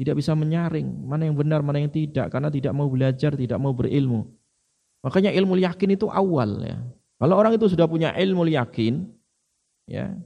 [0.00, 3.76] tidak bisa menyaring mana yang benar, mana yang tidak, karena tidak mau belajar, tidak mau
[3.76, 4.24] berilmu.
[5.04, 6.76] Makanya ilmu yakin itu awal ya.
[7.20, 9.04] Kalau orang itu sudah punya ilmu yakin,
[9.84, 10.16] ya,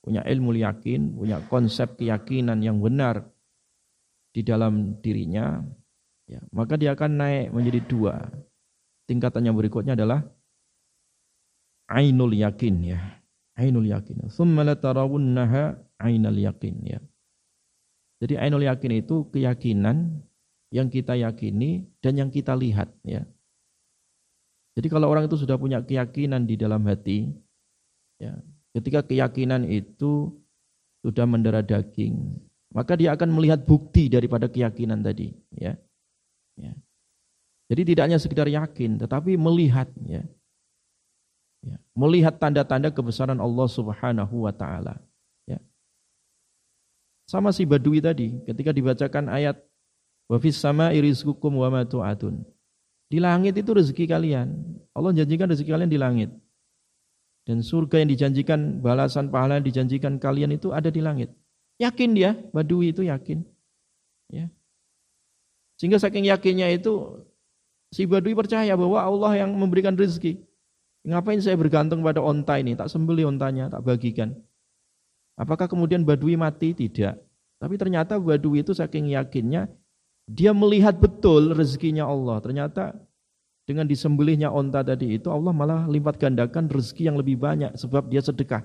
[0.00, 3.28] punya ilmu yakin, punya konsep keyakinan yang benar
[4.32, 5.60] di dalam dirinya,
[6.24, 8.16] ya, maka dia akan naik menjadi dua.
[9.04, 10.24] Tingkatan yang berikutnya adalah
[11.92, 13.00] ainul yakin ya.
[13.60, 14.32] Ainul yakin.
[14.32, 17.00] Tsumma latarawunnaha ainul yakin ya.
[18.24, 20.24] Jadi ainul yakin itu keyakinan
[20.72, 23.28] yang kita yakini dan yang kita lihat ya.
[24.72, 27.28] Jadi kalau orang itu sudah punya keyakinan di dalam hati
[28.16, 28.40] ya,
[28.72, 30.32] ketika keyakinan itu
[31.04, 32.40] sudah mendarah daging,
[32.72, 35.76] maka dia akan melihat bukti daripada keyakinan tadi ya.
[36.56, 36.72] ya.
[37.68, 40.24] Jadi tidak hanya sekedar yakin tetapi melihat ya.
[41.62, 44.98] Ya, melihat tanda-tanda kebesaran Allah Subhanahu wa taala.
[45.46, 45.62] Ya.
[47.30, 49.62] Sama si Badui tadi ketika dibacakan ayat
[50.26, 52.42] wa fis sama'i rizqukum wa ma tu'adun.
[53.06, 54.48] Di langit itu rezeki kalian.
[54.96, 56.30] Allah janjikan rezeki kalian di langit.
[57.42, 61.28] Dan surga yang dijanjikan, balasan pahala yang dijanjikan kalian itu ada di langit.
[61.82, 63.42] Yakin dia, Badui itu yakin.
[64.30, 64.46] Ya.
[65.76, 67.20] Sehingga saking yakinnya itu
[67.90, 70.38] si Badui percaya bahwa Allah yang memberikan rezeki.
[71.02, 72.78] Ngapain saya bergantung pada onta ini?
[72.78, 74.38] Tak sembeli ontanya, tak bagikan.
[75.34, 76.70] Apakah kemudian Badui mati?
[76.70, 77.18] Tidak.
[77.58, 79.66] Tapi ternyata Badui itu saking yakinnya,
[80.30, 82.38] dia melihat betul rezekinya Allah.
[82.38, 82.94] Ternyata
[83.66, 88.22] dengan disembelihnya onta tadi itu, Allah malah lipat gandakan rezeki yang lebih banyak sebab dia
[88.22, 88.62] sedekah.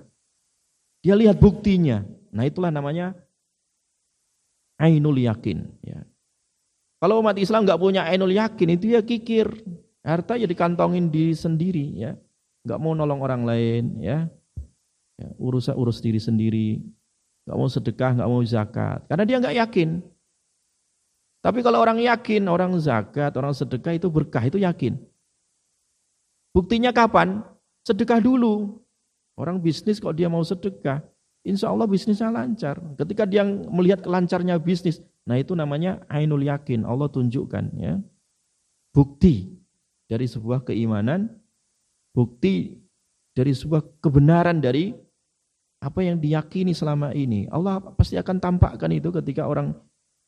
[1.01, 2.05] Dia lihat buktinya.
[2.29, 3.17] Nah itulah namanya
[4.77, 5.65] ainul yakin.
[5.81, 6.05] Ya.
[7.01, 9.49] Kalau umat Islam nggak punya ainul yakin itu ya kikir.
[10.05, 12.15] Harta ya dikantongin diri sendiri ya
[12.67, 14.27] nggak mau nolong orang lain, ya,
[15.15, 16.83] ya urus urus diri sendiri,
[17.47, 19.89] nggak mau sedekah, nggak mau zakat, karena dia nggak yakin.
[21.39, 24.99] Tapi kalau orang yakin, orang zakat, orang sedekah itu berkah, itu yakin.
[26.51, 27.39] Buktinya kapan?
[27.87, 28.83] Sedekah dulu.
[29.37, 30.99] Orang bisnis kalau dia mau sedekah,
[31.45, 32.81] insya Allah bisnisnya lancar.
[32.99, 36.83] Ketika dia melihat lancarnya bisnis, nah itu namanya ainul yakin.
[36.83, 38.01] Allah tunjukkan ya.
[38.91, 39.55] Bukti
[40.09, 41.36] dari sebuah keimanan
[42.17, 42.73] bukti
[43.37, 44.97] dari sebuah kebenaran dari
[45.77, 47.45] apa yang diyakini selama ini.
[47.53, 49.77] Allah pasti akan tampakkan itu ketika orang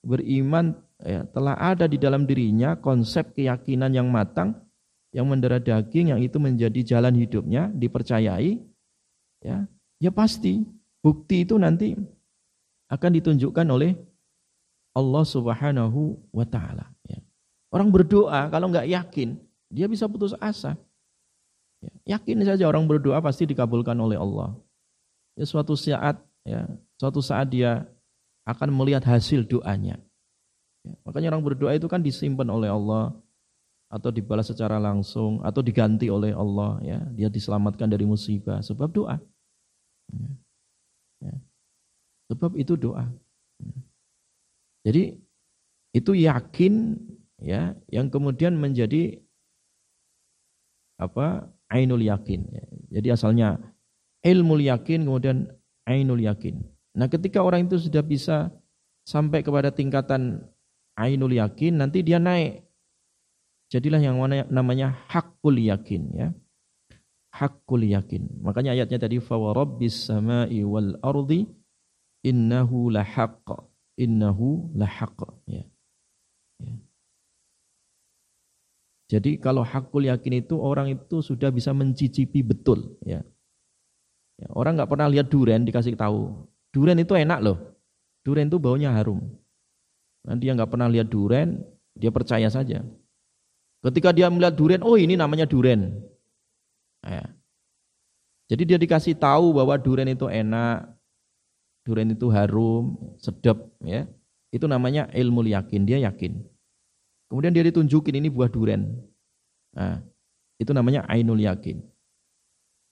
[0.05, 4.53] beriman ya, telah ada di dalam dirinya konsep keyakinan yang matang
[5.09, 8.61] yang mendarah daging yang itu menjadi jalan hidupnya dipercayai
[9.41, 9.65] ya
[9.97, 10.61] ya pasti
[11.01, 11.97] bukti itu nanti
[12.93, 13.97] akan ditunjukkan oleh
[14.93, 17.17] Allah Subhanahu wa taala ya.
[17.73, 19.37] Orang berdoa kalau nggak yakin
[19.69, 20.77] dia bisa putus asa.
[21.79, 24.55] Ya, yakin saja orang berdoa pasti dikabulkan oleh Allah.
[25.39, 26.67] Ya, suatu saat ya,
[26.99, 27.87] suatu saat dia
[28.43, 29.99] akan melihat hasil doanya.
[30.83, 33.15] Ya, makanya orang berdoa itu kan disimpan oleh Allah
[33.89, 39.17] atau dibalas secara langsung atau diganti oleh Allah ya dia diselamatkan dari musibah sebab doa
[40.13, 40.29] ya.
[41.25, 41.35] Ya.
[42.29, 43.09] sebab itu doa
[43.57, 43.73] ya.
[44.85, 45.17] jadi
[45.89, 47.01] itu yakin
[47.41, 49.17] ya yang kemudian menjadi
[51.01, 52.49] apa ainul yakin.
[52.89, 53.61] Jadi asalnya
[54.25, 55.47] ilmu yakin kemudian
[55.85, 56.59] ainul yakin.
[56.97, 58.51] Nah, ketika orang itu sudah bisa
[59.05, 60.43] sampai kepada tingkatan
[60.97, 62.65] ainul yakin, nanti dia naik.
[63.69, 66.27] Jadilah yang mana namanya hakul yakin ya.
[67.29, 68.41] Hakul yakin.
[68.41, 71.45] Makanya ayatnya tadi fa rabbis samai wal ardi
[72.25, 73.45] innahu lahaq.
[73.99, 75.61] Innahu lahaq ya.
[79.09, 83.25] Jadi kalau hakul yakin itu orang itu sudah bisa mencicipi betul ya.
[84.37, 86.45] ya orang nggak pernah lihat duren dikasih tahu.
[86.69, 87.57] Duren itu enak loh.
[88.21, 89.25] Duren itu baunya harum.
[90.21, 91.65] Nanti yang nggak pernah lihat duren
[91.97, 92.85] Dia percaya saja.
[93.79, 95.99] Ketika dia melihat durian, oh ini namanya durian.
[97.03, 97.31] Ya.
[98.51, 100.95] Jadi dia dikasih tahu bahwa durian itu enak,
[101.87, 104.03] durian itu harum, sedap, ya.
[104.51, 106.43] Itu namanya ilmu yakin, dia yakin.
[107.29, 108.89] Kemudian dia ditunjukin ini buah durian.
[109.77, 110.01] Nah,
[110.57, 111.77] itu namanya ainul yakin.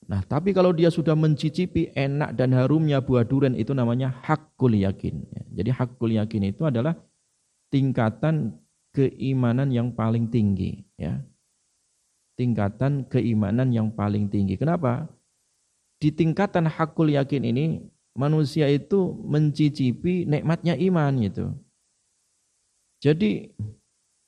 [0.07, 5.25] Nah, tapi kalau dia sudah mencicipi enak dan harumnya buah durian itu namanya hakul yakin.
[5.51, 6.93] Jadi hakul yakin itu adalah
[7.73, 8.55] tingkatan
[8.93, 11.17] keimanan yang paling tinggi, ya.
[12.37, 14.55] Tingkatan keimanan yang paling tinggi.
[14.55, 15.09] Kenapa?
[15.97, 17.81] Di tingkatan hakul yakin ini
[18.13, 21.57] manusia itu mencicipi nikmatnya iman gitu.
[23.01, 23.53] Jadi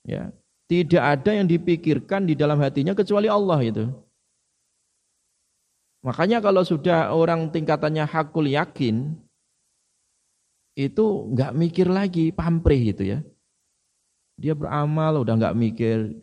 [0.10, 0.34] ya,
[0.66, 3.86] tidak ada yang dipikirkan di dalam hatinya kecuali Allah itu.
[6.02, 9.20] Makanya kalau sudah orang tingkatannya hakul yakin
[10.80, 11.06] itu
[11.36, 13.20] nggak mikir lagi pamrih gitu ya.
[14.40, 16.16] Dia beramal udah nggak mikir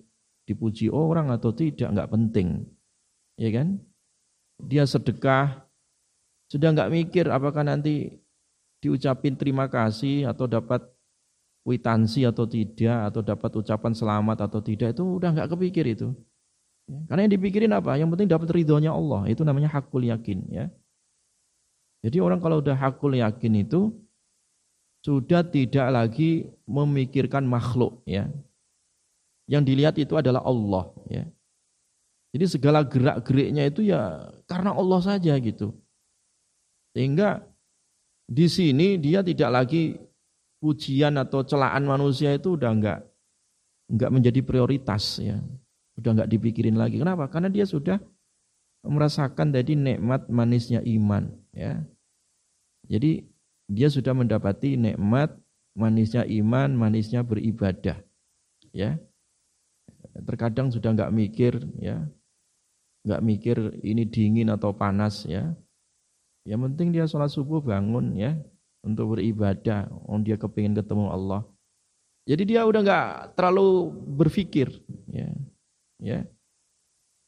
[0.49, 2.65] dipuji orang atau tidak nggak penting,
[3.37, 3.77] ya kan?
[4.57, 5.69] Dia sedekah
[6.49, 8.17] sudah nggak mikir apakah nanti
[8.81, 10.96] diucapin terima kasih atau dapat
[11.67, 16.15] witansi atau tidak atau dapat ucapan selamat atau tidak itu udah nggak kepikir itu.
[16.87, 17.99] Ya, karena yang dipikirin apa?
[17.99, 19.27] Yang penting dapat ridhonya Allah.
[19.27, 20.71] Itu namanya hakul yakin ya.
[22.07, 23.91] Jadi orang kalau udah hakul yakin itu
[25.03, 28.31] sudah tidak lagi memikirkan makhluk ya.
[29.51, 31.27] Yang dilihat itu adalah Allah ya.
[32.31, 35.75] Jadi segala gerak-geriknya itu ya karena Allah saja gitu.
[36.95, 37.43] Sehingga
[38.31, 39.99] di sini dia tidak lagi
[40.67, 43.01] pujian atau celaan manusia itu udah enggak
[43.87, 45.39] enggak menjadi prioritas ya.
[45.95, 46.99] Udah enggak dipikirin lagi.
[46.99, 47.31] Kenapa?
[47.31, 48.03] Karena dia sudah
[48.83, 51.87] merasakan tadi nikmat manisnya iman ya.
[52.91, 53.23] Jadi
[53.71, 55.39] dia sudah mendapati nikmat
[55.79, 58.03] manisnya iman, manisnya beribadah.
[58.75, 58.99] Ya.
[60.19, 62.03] Terkadang sudah nggak mikir ya.
[63.07, 63.57] nggak mikir
[63.87, 65.55] ini dingin atau panas ya.
[66.43, 68.35] Yang penting dia sholat subuh bangun ya
[68.87, 69.91] untuk beribadah.
[70.07, 71.43] Oh dia kepingin ketemu Allah.
[72.27, 74.71] Jadi dia udah nggak terlalu berpikir
[75.11, 75.31] ya.
[75.99, 76.21] Ya.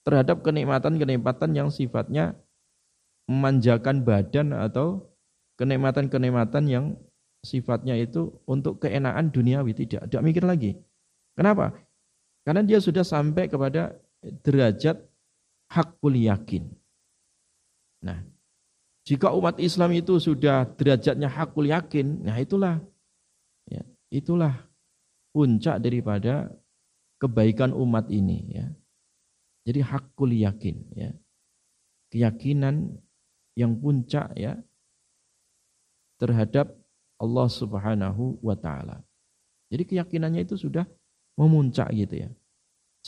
[0.07, 2.39] Terhadap kenikmatan-kenikmatan yang sifatnya
[3.29, 5.05] memanjakan badan atau
[5.61, 6.85] kenikmatan-kenikmatan yang
[7.45, 10.73] sifatnya itu untuk keenaan duniawi tidak tidak mikir lagi.
[11.37, 11.77] Kenapa?
[12.43, 13.95] Karena dia sudah sampai kepada
[14.43, 14.99] derajat
[15.69, 16.67] hakul yakin.
[18.03, 18.25] Nah,
[19.09, 22.77] jika umat Islam itu sudah derajatnya hakul yakin, nah itulah
[23.65, 23.81] ya,
[24.13, 24.53] itulah
[25.33, 26.53] puncak daripada
[27.17, 28.69] kebaikan umat ini ya.
[29.65, 31.11] Jadi hakul yakin ya.
[32.13, 33.01] Keyakinan
[33.57, 34.61] yang puncak ya
[36.21, 36.77] terhadap
[37.17, 39.01] Allah Subhanahu wa taala.
[39.73, 40.85] Jadi keyakinannya itu sudah
[41.41, 42.31] memuncak gitu ya.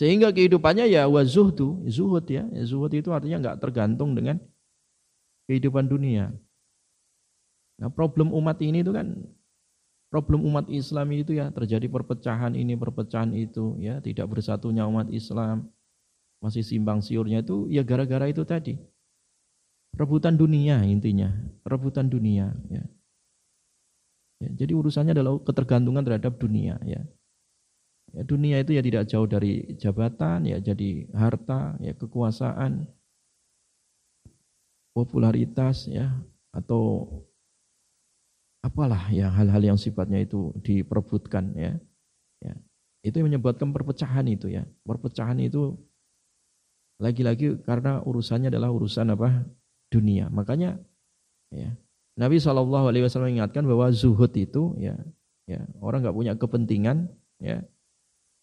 [0.00, 2.48] Sehingga kehidupannya ya wa zuhdu, zuhud ya.
[2.64, 4.40] Zuhud itu artinya enggak tergantung dengan
[5.50, 6.30] kehidupan dunia.
[7.82, 9.18] Nah, problem umat ini itu kan
[10.14, 15.66] problem umat Islam itu ya terjadi perpecahan ini, perpecahan itu ya, tidak bersatunya umat Islam.
[16.38, 18.78] Masih simbang siurnya itu ya gara-gara itu tadi.
[19.90, 21.34] Rebutan dunia intinya,
[21.66, 22.86] rebutan dunia ya.
[24.40, 27.02] Ya, jadi urusannya adalah ketergantungan terhadap dunia ya.
[28.14, 28.22] ya.
[28.22, 32.88] Dunia itu ya tidak jauh dari jabatan, ya jadi harta, ya kekuasaan,
[34.96, 36.10] popularitas ya
[36.50, 37.06] atau
[38.60, 41.72] apalah ya hal-hal yang sifatnya itu diperebutkan ya.
[42.42, 42.54] ya.
[43.00, 44.68] Itu yang menyebabkan perpecahan itu ya.
[44.84, 45.78] Perpecahan itu
[47.00, 49.46] lagi-lagi karena urusannya adalah urusan apa?
[49.90, 50.30] dunia.
[50.30, 50.78] Makanya
[51.50, 51.74] ya
[52.14, 54.94] Nabi Wasallam mengingatkan bahwa zuhud itu ya,
[55.50, 57.10] ya orang nggak punya kepentingan,
[57.42, 57.64] ya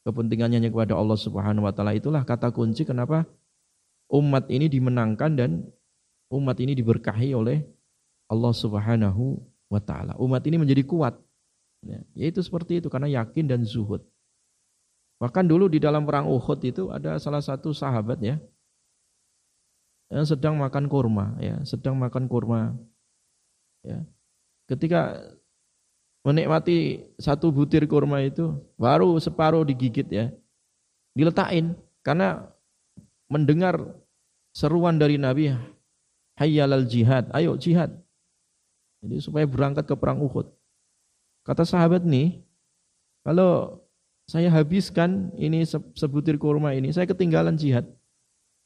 [0.04, 3.24] kepentingannya hanya kepada Allah Subhanahu Wa Taala itulah kata kunci kenapa
[4.12, 5.52] umat ini dimenangkan dan
[6.32, 7.64] umat ini diberkahi oleh
[8.28, 9.40] Allah Subhanahu
[9.72, 10.14] Wa Taala.
[10.20, 11.16] Umat ini menjadi kuat,
[11.84, 14.04] ya, yaitu seperti itu karena yakin dan zuhud.
[15.18, 18.38] Bahkan dulu di dalam perang Uhud itu ada salah satu sahabat ya
[20.14, 22.78] yang sedang makan kurma, ya sedang makan kurma
[23.88, 24.04] Ya.
[24.68, 25.16] Ketika
[26.28, 30.28] menikmati satu butir kurma itu baru separuh digigit ya.
[31.16, 31.74] Diletakin
[32.04, 32.52] karena
[33.32, 33.80] mendengar
[34.52, 35.56] seruan dari Nabi
[36.38, 37.98] hayyalal jihad, ayo jihad.
[39.02, 40.50] Jadi supaya berangkat ke perang Uhud.
[41.46, 42.42] Kata sahabat nih,
[43.26, 43.82] kalau
[44.30, 45.64] saya habiskan ini
[45.96, 47.88] sebutir kurma ini, saya ketinggalan jihad.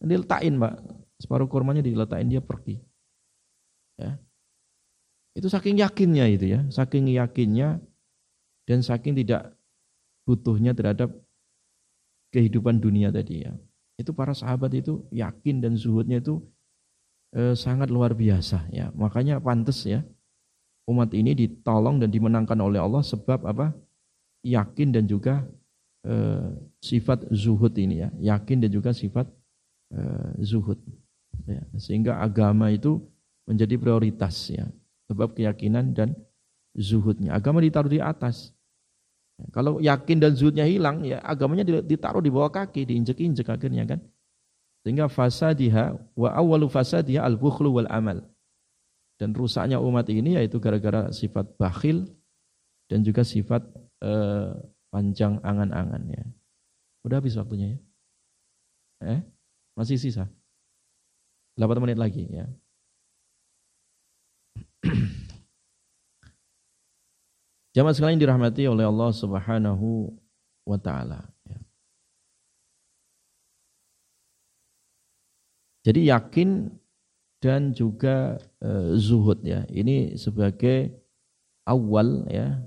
[0.01, 0.75] Diletakin, Pak.
[1.21, 2.81] Separuh kurmanya diletakin dia pergi.
[4.01, 4.17] Ya.
[5.37, 7.79] Itu saking yakinnya itu ya, saking yakinnya
[8.65, 9.53] dan saking tidak
[10.25, 11.13] butuhnya terhadap
[12.33, 13.53] kehidupan dunia tadi ya.
[13.95, 16.41] Itu para sahabat itu yakin dan zuhudnya itu
[17.35, 18.91] eh, sangat luar biasa ya.
[18.95, 20.03] Makanya pantas ya
[20.89, 23.71] umat ini ditolong dan dimenangkan oleh Allah sebab apa?
[24.41, 25.45] Yakin dan juga
[26.03, 26.49] eh,
[26.81, 28.09] sifat zuhud ini ya.
[28.35, 29.29] Yakin dan juga sifat
[29.93, 30.77] eh, zuhud.
[31.45, 31.61] Ya.
[31.77, 32.99] Sehingga agama itu
[33.45, 34.65] menjadi prioritas ya.
[35.07, 36.15] Sebab keyakinan dan
[36.75, 37.35] zuhudnya.
[37.35, 38.55] Agama ditaruh di atas.
[39.51, 43.99] Kalau yakin dan zuhudnya hilang, ya agamanya ditaruh di bawah kaki, diinjek-injek akhirnya kan.
[44.81, 48.21] Sehingga fasadiha wa awalu fasadiha al-bukhlu wal amal.
[49.21, 52.09] Dan rusaknya umat ini yaitu gara-gara sifat bakhil
[52.89, 53.61] dan juga sifat
[54.01, 54.49] eh,
[54.89, 56.25] panjang angan-angan ya.
[57.05, 57.79] Udah habis waktunya ya?
[59.17, 59.21] Eh?
[59.77, 60.25] Masih sisa?
[61.57, 62.49] 8 menit lagi ya.
[67.77, 70.11] Jamaah sekalian dirahmati oleh Allah Subhanahu
[70.67, 71.23] wa taala.
[71.47, 71.57] Ya.
[75.81, 76.69] Jadi yakin
[77.41, 79.65] dan juga e, zuhud ya.
[79.65, 80.93] Ini sebagai
[81.65, 82.61] awal ya.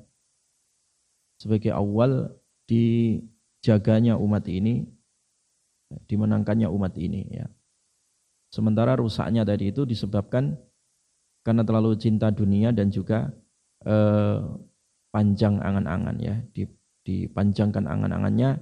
[1.39, 2.35] Sebagai awal
[2.67, 4.83] dijaganya umat ini,
[6.11, 7.47] dimenangkannya umat ini ya.
[8.51, 10.59] Sementara rusaknya tadi itu disebabkan
[11.47, 13.31] karena terlalu cinta dunia dan juga
[13.83, 13.95] e,
[15.15, 16.35] panjang angan-angan ya,
[17.07, 18.59] dipanjangkan angan-angannya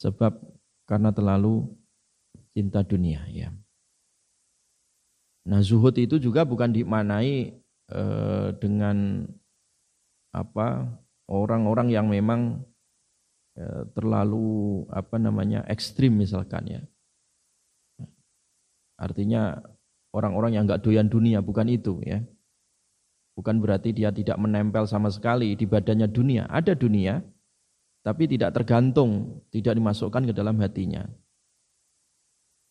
[0.00, 0.40] sebab
[0.88, 1.68] karena terlalu
[2.56, 3.52] cinta dunia ya.
[5.44, 7.52] Nah zuhud itu juga bukan dimanai
[7.92, 9.28] eh, dengan
[10.32, 10.88] apa
[11.28, 12.64] orang-orang yang memang
[13.60, 16.82] eh, terlalu apa namanya ekstrim misalkan ya.
[18.96, 19.60] Artinya
[20.14, 22.24] orang-orang yang nggak doyan dunia bukan itu ya.
[23.34, 26.46] Bukan berarti dia tidak menempel sama sekali di badannya dunia.
[26.46, 27.18] Ada dunia,
[28.06, 31.02] tapi tidak tergantung, tidak dimasukkan ke dalam hatinya.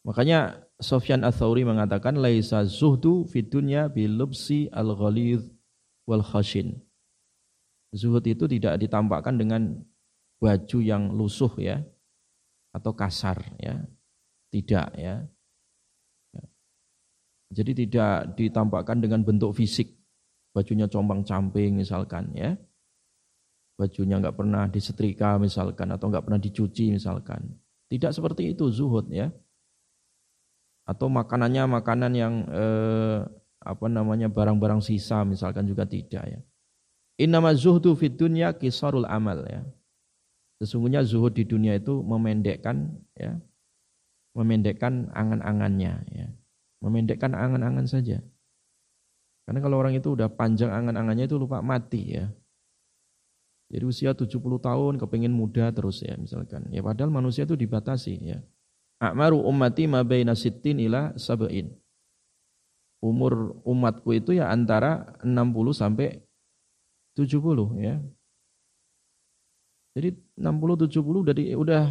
[0.08, 3.50] Makanya Sofyan Atsauri mengatakan laisa zuhdu fid
[3.96, 5.48] bilubsi al-ghalidh
[6.04, 6.84] wal khashin.
[7.96, 9.80] Zuhud itu tidak ditampakkan dengan
[10.44, 11.80] baju yang lusuh ya
[12.76, 13.80] atau kasar ya.
[14.52, 15.24] Tidak ya.
[17.54, 20.04] Jadi tidak ditampakkan dengan bentuk fisik
[20.54, 22.54] bajunya compang camping misalkan ya
[23.74, 27.58] bajunya nggak pernah disetrika misalkan atau nggak pernah dicuci misalkan
[27.90, 29.34] tidak seperti itu zuhud ya
[30.84, 33.20] atau makanannya makanan yang eh,
[33.64, 36.40] apa namanya barang-barang sisa misalkan juga tidak ya
[37.20, 39.64] innama zuhdu fid dunya kisarul amal ya
[40.60, 43.40] sesungguhnya zuhud di dunia itu memendekkan ya
[44.36, 46.28] memendekkan angan-angannya ya
[46.84, 48.20] memendekkan angan-angan saja
[49.44, 52.32] karena kalau orang itu udah panjang angan-angannya itu lupa mati ya.
[53.68, 56.70] Jadi usia 70 tahun kepingin muda terus ya misalkan.
[56.72, 58.40] Ya padahal manusia itu dibatasi ya.
[59.04, 61.68] A'maru ummati ma baina sittin ila sab'in.
[63.04, 66.24] Umur umatku itu ya antara 60 sampai
[67.20, 68.00] 70 ya.
[70.00, 71.84] Jadi 60 70 udah di, udah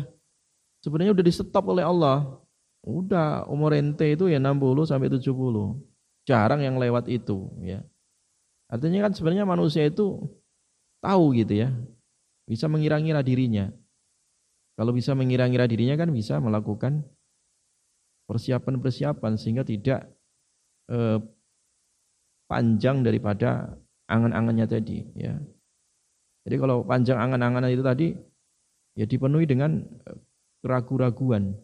[0.80, 2.40] sebenarnya udah di stop oleh Allah.
[2.82, 5.28] Udah umur ente itu ya 60 sampai 70
[6.24, 7.84] jarang yang lewat itu ya.
[8.72, 10.16] Artinya kan sebenarnya manusia itu
[11.04, 11.68] tahu gitu ya.
[12.48, 13.68] Bisa mengira-ngira dirinya.
[14.82, 17.06] Kalau bisa mengira-ngira dirinya kan bisa melakukan
[18.26, 20.10] persiapan-persiapan sehingga tidak
[20.90, 21.22] eh,
[22.50, 23.78] panjang daripada
[24.10, 25.38] angan-angannya tadi ya.
[26.42, 28.10] Jadi kalau panjang angan-angan itu tadi
[28.98, 30.18] ya dipenuhi dengan eh,
[30.66, 31.54] keraguan-raguan.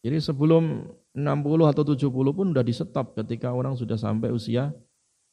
[0.00, 4.72] Jadi sebelum 60 atau 70 pun sudah di stop ketika orang sudah sampai usia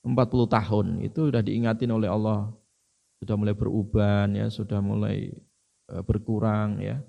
[0.04, 0.12] 40
[0.52, 0.88] tahun.
[1.08, 2.52] Itu sudah diingatin oleh Allah.
[3.24, 5.32] Sudah mulai beruban ya, sudah mulai
[6.08, 7.04] berkurang ya.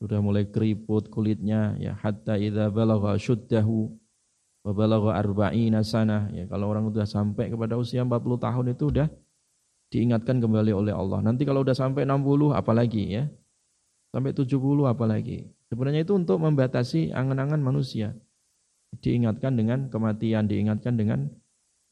[0.00, 3.92] Sudah mulai keriput kulitnya ya hatta idza balagha syuddahu
[4.64, 9.08] wa balagha arba'ina sanah ya kalau orang sudah sampai kepada usia 40 tahun itu sudah
[9.94, 11.22] diingatkan kembali oleh Allah.
[11.22, 13.24] Nanti kalau sudah sampai 60 apalagi ya.
[14.10, 14.58] Sampai 70
[14.90, 15.46] apalagi.
[15.70, 18.14] Sebenarnya itu untuk membatasi angan-angan manusia.
[18.98, 21.30] Diingatkan dengan kematian, diingatkan dengan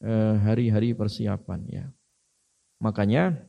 [0.03, 1.85] eh, hari-hari persiapan ya.
[2.83, 3.39] Makanya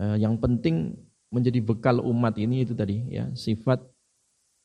[0.00, 0.96] eh, yang penting
[1.32, 3.82] menjadi bekal umat ini itu tadi ya, sifat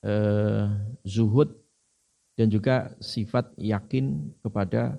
[0.05, 0.65] eh,
[1.03, 1.51] zuhud
[2.39, 4.97] dan juga sifat yakin kepada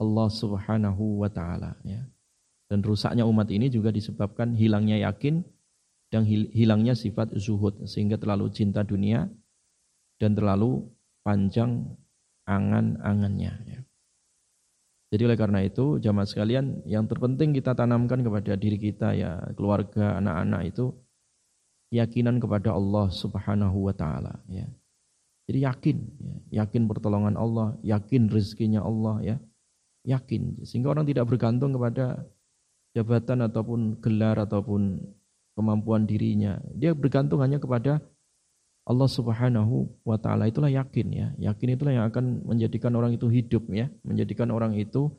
[0.00, 2.04] Allah Subhanahu wa taala ya.
[2.70, 5.42] Dan rusaknya umat ini juga disebabkan hilangnya yakin
[6.14, 9.26] dan hilangnya sifat zuhud sehingga terlalu cinta dunia
[10.22, 10.86] dan terlalu
[11.26, 11.90] panjang
[12.46, 13.80] angan-angannya ya.
[15.10, 20.22] Jadi oleh karena itu jamaah sekalian yang terpenting kita tanamkan kepada diri kita ya keluarga
[20.22, 20.94] anak-anak itu
[21.90, 24.70] keyakinan kepada Allah Subhanahu wa taala ya.
[25.50, 29.36] Jadi yakin ya, yakin pertolongan Allah, yakin rezekinya Allah ya.
[30.06, 32.22] Yakin sehingga orang tidak bergantung kepada
[32.94, 35.02] jabatan ataupun gelar ataupun
[35.58, 36.62] kemampuan dirinya.
[36.72, 37.98] Dia bergantung hanya kepada
[38.90, 41.28] Allah Subhanahu wa taala itulah yakin ya.
[41.38, 45.14] Yakin itulah yang akan menjadikan orang itu hidup ya, menjadikan orang itu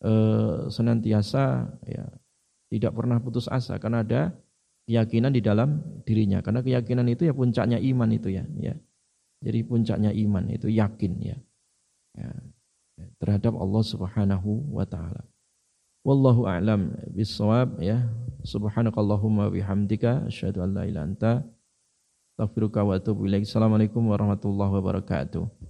[0.00, 2.04] eh, senantiasa ya
[2.72, 4.32] tidak pernah putus asa karena ada
[4.88, 6.40] keyakinan di dalam dirinya.
[6.40, 8.74] Karena keyakinan itu ya puncaknya iman itu ya, ya.
[9.44, 11.36] Jadi puncaknya iman itu yakin ya.
[12.16, 12.32] ya
[13.20, 15.24] terhadap Allah Subhanahu wa taala.
[16.00, 18.08] Wallahu a'lam bissawab ya.
[18.40, 21.32] Subhanakallahumma bihamdika asyhadu an la ilaha anta
[22.40, 22.80] Astaghfiruka.
[23.44, 25.69] Assalamualaikum warahmatullahi wabarakatuh.